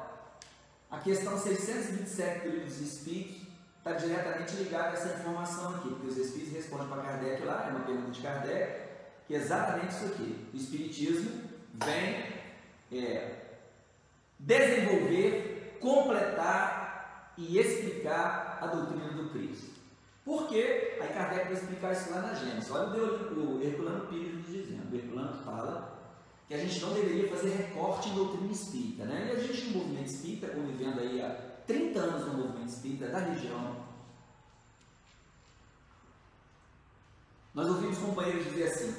A 0.89 0.99
questão 0.99 1.39
627 1.39 2.39
do 2.41 2.49
Livro 2.49 2.65
dos 2.65 2.81
Espíritos 2.81 3.43
está 3.77 3.93
diretamente 3.93 4.55
ligada 4.55 4.89
a 4.89 4.93
essa 4.93 5.19
informação 5.19 5.75
aqui, 5.75 5.89
porque 5.89 6.07
os 6.07 6.17
Espíritos 6.17 6.53
respondem 6.53 6.87
para 6.87 7.01
Kardec 7.01 7.43
lá, 7.43 7.65
é 7.67 7.69
uma 7.71 7.85
pergunta 7.85 8.11
de 8.11 8.21
Kardec, 8.21 8.81
que 9.27 9.35
é 9.35 9.37
exatamente 9.37 9.95
isso 9.95 10.05
aqui. 10.05 10.49
O 10.53 10.57
Espiritismo 10.57 11.43
vem 11.73 12.33
é, 12.91 13.31
desenvolver 14.37 15.52
completar 15.83 17.33
e 17.37 17.59
explicar 17.59 18.57
a 18.61 18.67
doutrina 18.67 19.11
do 19.11 19.29
Cristo. 19.29 19.73
Por 20.23 20.47
quê? 20.47 20.97
Aí 21.01 21.09
Kardec 21.09 21.43
vai 21.45 21.53
explicar 21.53 21.91
isso 21.91 22.09
lá 22.11 22.21
na 22.21 22.33
Gênesis. 22.33 22.71
Olha 22.71 23.03
o 23.03 23.61
Herculano 23.61 24.07
Pires 24.07 24.33
nos 24.33 24.47
dizendo. 24.47 24.91
O 24.91 24.95
Herculano 24.95 25.43
fala 25.43 26.01
que 26.47 26.53
a 26.53 26.57
gente 26.57 26.79
não 26.79 26.93
deveria 26.93 27.29
fazer 27.29 27.49
recorte 27.49 28.09
em 28.09 28.15
doutrina 28.15 28.51
espírita, 28.51 29.03
né? 29.03 29.27
E 29.27 29.37
a 29.37 29.39
gente 29.41 29.69
no 29.69 29.79
movimento 29.79 30.07
espírita, 30.07 30.47
convivendo 30.47 31.01
aí 31.01 31.21
há 31.21 31.29
30 31.67 31.99
anos 31.99 32.27
no 32.27 32.37
movimento 32.37 32.69
espírita 32.69 33.07
da 33.07 33.19
região, 33.19 33.83
nós 37.53 37.67
ouvimos 37.67 37.97
companheiros 37.97 38.45
dizer 38.45 38.67
assim: 38.67 38.95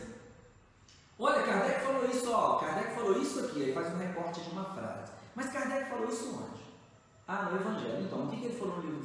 Olha, 1.19 1.43
Kardec 1.43 1.81
falou 1.81 2.05
isso, 2.11 2.31
ó, 2.31 2.59
Kardec 2.59 2.95
falou 2.95 3.23
isso 3.23 3.41
aqui, 3.41 3.65
aí 3.65 3.73
faz 3.73 3.95
um 3.95 3.99
recorte 3.99 4.43
de 4.43 4.51
uma 4.51 4.65
frase. 4.75 5.13
Mas 5.35 5.51
Kardec 5.51 5.89
falou 5.89 6.09
isso 6.09 6.35
onde? 6.35 6.65
Ah, 7.27 7.45
no 7.45 7.57
Evangelho. 7.57 8.03
Então, 8.03 8.25
o 8.25 8.31
que, 8.31 8.37
que 8.37 8.49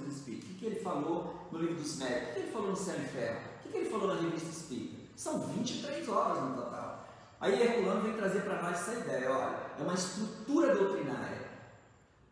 dos 0.10 0.18
Espíritos? 0.18 0.50
O 0.52 0.54
que, 0.56 0.66
ele 0.66 0.80
falou 0.80 1.48
no 1.52 1.60
livro 1.60 1.76
dos 1.76 1.98
Médicos? 1.98 2.30
O 2.30 2.34
que, 2.34 2.40
ele 2.40 2.52
falou 2.52 2.70
no 2.70 2.76
Céu 2.76 2.96
e 2.98 3.06
Ferro? 3.06 3.40
O 3.40 3.64
que, 3.64 3.70
que 3.70 3.78
ele 3.78 3.90
falou 3.90 4.08
na 4.08 4.22
revista 4.22 4.50
Espírita? 4.50 4.98
São 5.16 5.40
23 5.40 6.10
horas 6.10 6.44
no 6.44 6.56
total. 6.56 7.08
Aí 7.40 7.62
Herculano 7.62 8.02
vem 8.02 8.14
trazer 8.14 8.42
para 8.42 8.62
nós 8.62 8.80
essa 8.80 9.00
ideia, 9.00 9.32
olha, 9.32 9.56
é 9.80 9.84
uma 9.84 9.94
estrutura 9.94 10.76
doutrinária. 10.76 11.50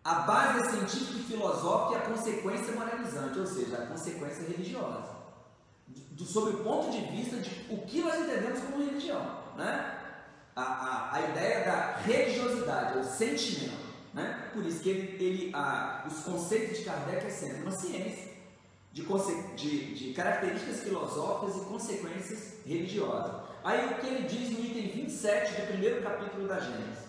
A 0.03 0.15
base 0.15 0.59
é 0.59 0.69
científica 0.69 1.19
e 1.19 1.23
filosófica 1.23 1.99
e 1.99 2.01
a 2.01 2.05
consequência 2.09 2.71
é 2.71 2.75
moralizante, 2.75 3.39
ou 3.39 3.45
seja, 3.45 3.77
a 3.77 3.85
consequência 3.87 4.43
é 4.43 4.47
religiosa. 4.47 5.17
Do, 6.11 6.25
sob 6.25 6.51
o 6.51 6.63
ponto 6.63 6.91
de 6.91 7.01
vista 7.11 7.37
de 7.37 7.67
o 7.69 7.85
que 7.85 8.01
nós 8.01 8.19
entendemos 8.19 8.59
como 8.61 8.83
religião. 8.83 9.21
Né? 9.55 9.97
A, 10.55 10.61
a, 10.61 11.15
a 11.15 11.21
ideia 11.29 11.65
da 11.65 11.97
religiosidade, 11.97 12.99
o 12.99 13.03
sentimento. 13.03 13.86
Né? 14.17 14.49
Por 14.51 14.65
isso 14.65 14.79
que 14.79 14.89
ele, 14.89 15.23
ele 15.23 15.53
os 16.07 16.23
conceitos 16.23 16.79
de 16.79 16.85
Kardec 16.85 17.27
é 17.27 17.29
sempre 17.29 17.61
uma 17.61 17.71
ciência 17.71 18.33
de, 18.91 19.03
de, 19.55 19.93
de 19.93 20.13
características 20.15 20.81
filosóficas 20.81 21.55
e 21.55 21.65
consequências 21.65 22.53
religiosas. 22.65 23.43
Aí 23.63 23.85
o 23.85 23.95
que 23.99 24.07
ele 24.07 24.27
diz 24.27 24.49
no 24.49 24.65
item 24.65 25.03
27 25.03 25.61
do 25.61 25.67
primeiro 25.67 26.01
capítulo 26.01 26.47
da 26.47 26.59
Gênesis? 26.59 27.05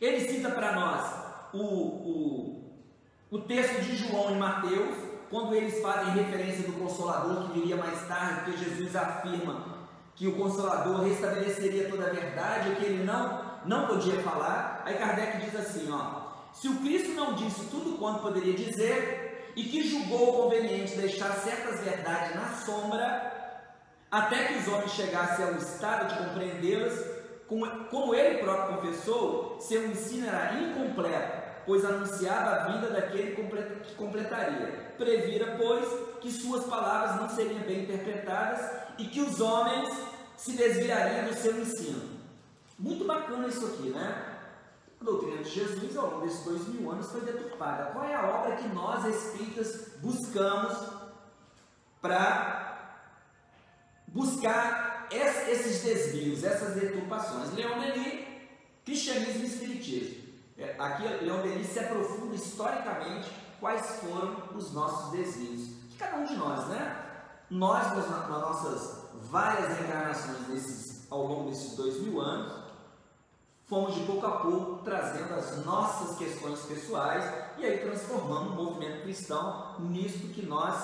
Ele 0.00 0.26
cita 0.26 0.48
para 0.50 0.72
nós 0.72 1.52
o, 1.52 1.62
o, 1.62 2.72
o 3.30 3.38
texto 3.40 3.82
de 3.82 3.96
João 3.96 4.34
e 4.34 4.38
Mateus, 4.38 4.96
quando 5.28 5.54
eles 5.54 5.82
fazem 5.82 6.14
referência 6.14 6.62
do 6.62 6.72
Consolador 6.72 7.48
que 7.48 7.60
viria 7.60 7.76
mais 7.76 8.08
tarde, 8.08 8.44
porque 8.46 8.64
Jesus 8.64 8.96
afirma 8.96 9.76
que 10.16 10.26
o 10.26 10.36
Consolador 10.36 11.02
restabeleceria 11.04 11.90
toda 11.90 12.06
a 12.06 12.14
verdade, 12.14 12.76
que 12.76 12.86
ele 12.86 13.04
não, 13.04 13.47
não 13.64 13.86
podia 13.86 14.20
falar. 14.22 14.82
Aí 14.84 14.94
Kardec 14.94 15.38
diz 15.38 15.54
assim: 15.56 15.90
ó, 15.90 16.28
se 16.52 16.68
o 16.68 16.76
Cristo 16.76 17.10
não 17.12 17.34
disse 17.34 17.66
tudo 17.66 17.98
quanto 17.98 18.22
poderia 18.22 18.54
dizer 18.54 19.52
e 19.54 19.64
que 19.64 19.88
julgou 19.88 20.44
conveniente 20.44 20.96
deixar 20.96 21.32
certas 21.32 21.80
verdades 21.80 22.34
na 22.34 22.48
sombra, 22.48 23.32
até 24.10 24.44
que 24.44 24.58
os 24.58 24.68
homens 24.68 24.92
chegassem 24.92 25.44
ao 25.44 25.54
estado 25.54 26.08
de 26.08 26.18
compreendê-las, 26.24 27.18
como 27.90 28.14
ele 28.14 28.38
próprio 28.38 28.76
confessou, 28.76 29.58
seu 29.60 29.86
ensino 29.90 30.26
era 30.28 30.54
incompleto, 30.54 31.62
pois 31.64 31.84
anunciava 31.84 32.50
a 32.50 32.68
vinda 32.68 32.90
daquele 32.90 33.34
que 33.34 33.94
completaria. 33.94 34.92
Previra, 34.98 35.56
pois, 35.58 35.86
que 36.20 36.30
suas 36.30 36.64
palavras 36.64 37.20
não 37.20 37.28
seriam 37.28 37.60
bem 37.60 37.84
interpretadas 37.84 38.60
e 38.98 39.04
que 39.04 39.20
os 39.20 39.40
homens 39.40 39.88
se 40.36 40.52
desviariam 40.52 41.26
do 41.26 41.34
seu 41.34 41.58
ensino. 41.58 42.17
Muito 42.78 43.04
bacana 43.04 43.48
isso 43.48 43.66
aqui, 43.66 43.90
né? 43.90 44.38
A 45.00 45.04
doutrina 45.04 45.42
de 45.42 45.50
Jesus, 45.50 45.96
ao 45.96 46.10
longo 46.10 46.26
desses 46.26 46.44
dois 46.44 46.66
mil 46.68 46.90
anos, 46.90 47.10
foi 47.10 47.20
deturpada. 47.22 47.90
Qual 47.92 48.04
é 48.04 48.14
a 48.14 48.26
obra 48.26 48.56
que 48.56 48.68
nós 48.68 49.04
espíritas 49.04 49.88
buscamos 50.00 50.76
para 52.00 52.68
buscar 54.08 55.06
esses 55.10 55.82
desvios, 55.82 56.44
essas 56.44 56.74
deturpações. 56.74 57.52
Leon 57.54 57.78
Denis, 57.80 58.26
cristianismo 58.84 59.42
e 59.42 59.46
espiritismo. 59.46 60.28
É, 60.56 60.74
aqui 60.78 61.04
Leon 61.24 61.42
Denis 61.42 61.68
se 61.68 61.78
aprofunda 61.78 62.34
historicamente 62.34 63.30
quais 63.60 64.00
foram 64.00 64.36
os 64.54 64.72
nossos 64.72 65.12
desvios. 65.12 65.68
De 65.88 65.96
cada 65.98 66.16
um 66.16 66.24
de 66.24 66.36
nós, 66.36 66.66
né? 66.68 67.04
Nós, 67.50 67.96
nas, 67.96 68.28
nossas 68.28 69.04
várias 69.30 69.78
reencarnações 69.78 70.46
desses, 70.48 71.10
ao 71.10 71.26
longo 71.26 71.50
desses 71.50 71.76
dois 71.76 72.00
mil 72.00 72.20
anos, 72.20 72.67
fomos 73.68 73.94
de 73.94 74.00
pouco 74.04 74.26
a 74.26 74.38
pouco 74.38 74.82
trazendo 74.82 75.34
as 75.34 75.64
nossas 75.64 76.16
questões 76.16 76.60
pessoais 76.60 77.24
e 77.58 77.66
aí 77.66 77.78
transformando 77.78 78.50
o 78.50 78.64
movimento 78.64 79.02
cristão 79.02 79.76
nisto 79.78 80.32
que 80.32 80.44
nós 80.44 80.74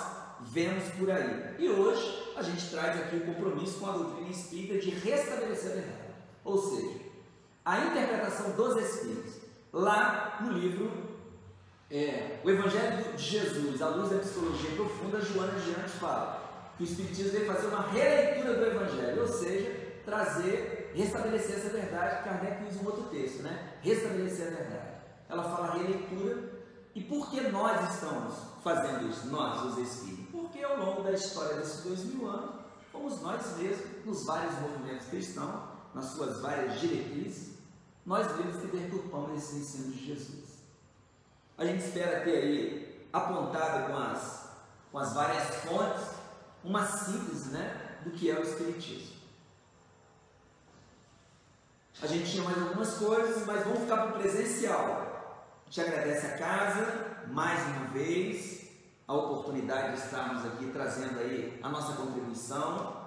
vemos 0.40 0.84
por 0.94 1.10
aí. 1.10 1.56
E 1.58 1.68
hoje 1.68 2.34
a 2.36 2.42
gente 2.42 2.70
traz 2.70 3.00
aqui 3.00 3.16
o 3.16 3.26
compromisso 3.26 3.78
com 3.78 3.86
a 3.86 3.92
doutrina 3.92 4.30
espírita 4.30 4.78
de 4.78 4.90
restabelecer 4.90 5.70
a 5.70 5.74
verdade. 5.74 6.14
Ou 6.44 6.58
seja, 6.58 7.00
a 7.64 7.80
interpretação 7.86 8.50
dos 8.50 8.76
Espíritos. 8.76 9.44
Lá 9.72 10.38
no 10.40 10.52
livro 10.52 10.92
é, 11.90 12.38
O 12.44 12.50
Evangelho 12.50 13.12
de 13.14 13.22
Jesus, 13.22 13.80
à 13.80 13.88
luz 13.88 14.10
da 14.10 14.18
psicologia 14.18 14.70
profunda, 14.76 15.20
Joana 15.20 15.58
Diante 15.58 15.90
fala 15.92 16.72
que 16.76 16.82
o 16.82 16.86
Espiritismo 16.86 17.32
veio 17.32 17.46
fazer 17.46 17.66
uma 17.68 17.82
releitura 17.88 18.54
do 18.54 18.66
Evangelho, 18.66 19.22
ou 19.22 19.28
seja, 19.28 19.72
trazer, 20.04 20.73
restabelecer 20.94 21.56
essa 21.56 21.68
verdade. 21.70 22.24
Kardec 22.24 22.64
usa 22.64 22.80
um 22.80 22.86
outro 22.86 23.04
texto, 23.04 23.42
né? 23.42 23.74
Restabelecer 23.82 24.46
a 24.46 24.50
verdade. 24.50 24.94
Ela 25.28 25.42
fala 25.42 25.74
releitura. 25.74 26.54
E 26.94 27.02
por 27.02 27.28
que 27.30 27.40
nós 27.48 27.94
estamos 27.94 28.34
fazendo 28.62 29.08
isso? 29.08 29.26
Nós, 29.26 29.64
os 29.64 29.78
Espíritos 29.78 30.14
porque 30.54 30.64
ao 30.64 30.78
longo 30.78 31.02
da 31.02 31.12
história 31.12 31.56
desses 31.56 31.82
dois 31.82 32.04
mil 32.04 32.28
anos, 32.28 32.54
fomos 32.92 33.20
nós 33.22 33.56
mesmos, 33.56 34.04
nos 34.04 34.24
vários 34.24 34.54
movimentos 34.60 35.08
cristãos, 35.08 35.62
nas 35.92 36.06
suas 36.06 36.40
várias 36.40 36.78
diretrizes, 36.78 37.54
nós 38.06 38.26
mesmos 38.36 38.60
que 38.60 38.66
deturpamos 38.68 39.36
esse 39.36 39.56
ensino 39.56 39.92
de 39.92 40.06
Jesus. 40.06 40.44
A 41.58 41.64
gente 41.64 41.84
espera 41.84 42.24
ter 42.24 42.36
aí 42.36 43.08
apontado 43.12 43.92
com 43.92 43.98
as, 43.98 44.48
com 44.92 44.98
as 44.98 45.12
várias 45.12 45.54
fontes 45.56 46.04
uma 46.62 46.86
síntese 46.86 47.50
né, 47.50 47.98
do 48.04 48.10
que 48.12 48.30
é 48.30 48.38
o 48.38 48.42
Espiritismo. 48.42 49.14
A 52.02 52.06
gente 52.06 52.30
tinha 52.30 52.42
mais 52.42 52.60
algumas 52.60 52.94
coisas, 52.94 53.46
mas 53.46 53.64
vamos 53.64 53.80
ficar 53.80 53.96
para 53.98 54.08
o 54.08 54.18
presencial. 54.20 55.62
A 55.66 55.70
gente 55.70 55.80
agradece 55.80 56.26
a 56.26 56.38
casa 56.38 57.26
mais 57.28 57.64
uma 57.68 57.86
vez 57.88 58.68
a 59.06 59.14
oportunidade 59.14 59.96
de 59.96 60.04
estarmos 60.04 60.44
aqui 60.46 60.70
trazendo 60.70 61.18
aí 61.20 61.58
a 61.62 61.68
nossa 61.68 61.94
contribuição, 61.94 63.04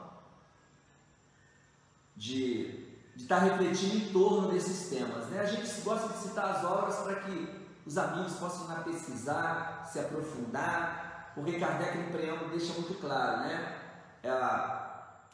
de, 2.16 2.86
de 3.16 3.24
estar 3.24 3.40
refletindo 3.40 3.98
em 3.98 4.12
torno 4.12 4.52
desses 4.52 4.90
temas. 4.90 5.28
Né? 5.28 5.40
A 5.40 5.46
gente 5.46 5.82
gosta 5.82 6.08
de 6.10 6.20
citar 6.20 6.56
as 6.56 6.64
obras 6.64 6.96
para 6.98 7.16
que 7.16 7.68
os 7.86 7.98
amigos 7.98 8.34
possam 8.34 8.72
ir 8.78 8.84
pesquisar, 8.84 9.88
se 9.92 10.00
aprofundar, 10.00 11.32
porque 11.34 11.60
Kardec 11.60 11.98
no 11.98 12.12
preâmbulo 12.12 12.50
deixa 12.50 12.74
muito 12.74 12.96
claro, 13.00 13.42
né? 13.42 13.78
É, 14.24 14.30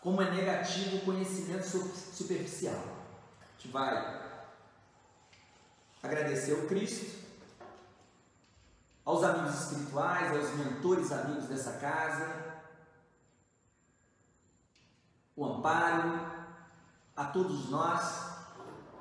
como 0.01 0.21
é 0.21 0.29
negativo 0.29 0.97
o 0.97 1.01
conhecimento 1.05 1.65
superficial. 1.65 2.92
Gente 3.63 3.71
vai 3.71 4.21
agradecer 6.01 6.51
ao 6.51 6.67
Cristo 6.67 7.23
aos 9.05 9.23
amigos 9.23 9.61
espirituais, 9.61 10.31
aos 10.31 10.57
mentores 10.57 11.11
amigos 11.11 11.45
dessa 11.45 11.73
casa, 11.73 12.61
o 15.35 15.45
amparo, 15.45 16.21
a 17.15 17.25
todos 17.25 17.69
nós, 17.69 18.01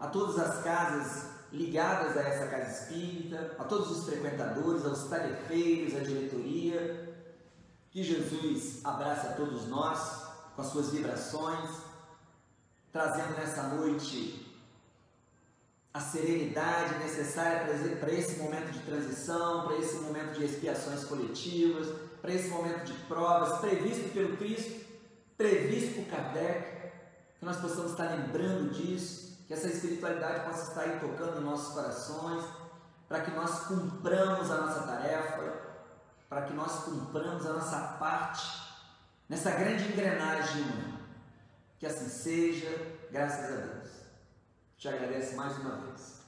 a 0.00 0.06
todas 0.06 0.38
as 0.38 0.62
casas 0.62 1.30
ligadas 1.52 2.16
a 2.16 2.20
essa 2.20 2.46
casa 2.46 2.82
espírita, 2.82 3.56
a 3.58 3.64
todos 3.64 3.90
os 3.90 4.04
frequentadores, 4.06 4.84
aos 4.84 5.08
tarefeiros, 5.08 5.94
à 5.94 6.00
diretoria. 6.00 7.12
Que 7.90 8.02
Jesus 8.02 8.84
abrace 8.84 9.26
a 9.26 9.32
todos 9.32 9.68
nós 9.68 10.24
com 10.56 10.62
as 10.62 10.68
suas 10.68 10.90
vibrações, 10.90 11.68
trazendo 12.90 13.36
nessa 13.36 13.64
noite 13.64 14.51
a 15.94 16.00
serenidade 16.00 16.98
necessária 16.98 17.66
para 18.00 18.10
esse 18.10 18.38
momento 18.38 18.72
de 18.72 18.78
transição, 18.80 19.66
para 19.66 19.76
esse 19.76 19.96
momento 19.96 20.38
de 20.38 20.44
expiações 20.44 21.04
coletivas, 21.04 21.88
para 22.20 22.32
esse 22.32 22.48
momento 22.48 22.84
de 22.84 22.94
provas 23.04 23.60
previsto 23.60 24.12
pelo 24.12 24.36
Cristo, 24.36 24.86
previsto 25.36 25.96
por 25.96 26.10
Kardec, 26.10 26.92
que 27.38 27.44
nós 27.44 27.56
possamos 27.56 27.90
estar 27.90 28.04
lembrando 28.04 28.72
disso, 28.72 29.44
que 29.46 29.52
essa 29.52 29.68
espiritualidade 29.68 30.46
possa 30.46 30.70
estar 30.70 30.82
aí 30.82 30.98
tocando 30.98 31.40
em 31.40 31.44
nossos 31.44 31.74
corações, 31.74 32.44
para 33.06 33.20
que 33.20 33.30
nós 33.32 33.66
cumpramos 33.66 34.50
a 34.50 34.56
nossa 34.62 34.86
tarefa, 34.86 35.60
para 36.28 36.42
que 36.42 36.54
nós 36.54 36.84
cumpramos 36.84 37.44
a 37.44 37.52
nossa 37.52 37.78
parte 37.98 38.62
nessa 39.28 39.50
grande 39.50 39.92
engrenagem 39.92 40.62
humana. 40.62 41.00
Que 41.78 41.86
assim 41.86 42.08
seja, 42.08 42.70
graças 43.10 43.44
a 43.44 43.56
Deus. 43.56 44.01
Te 44.82 44.88
agradeço 44.88 45.36
mais 45.36 45.56
uma 45.58 45.76
vez. 45.76 46.21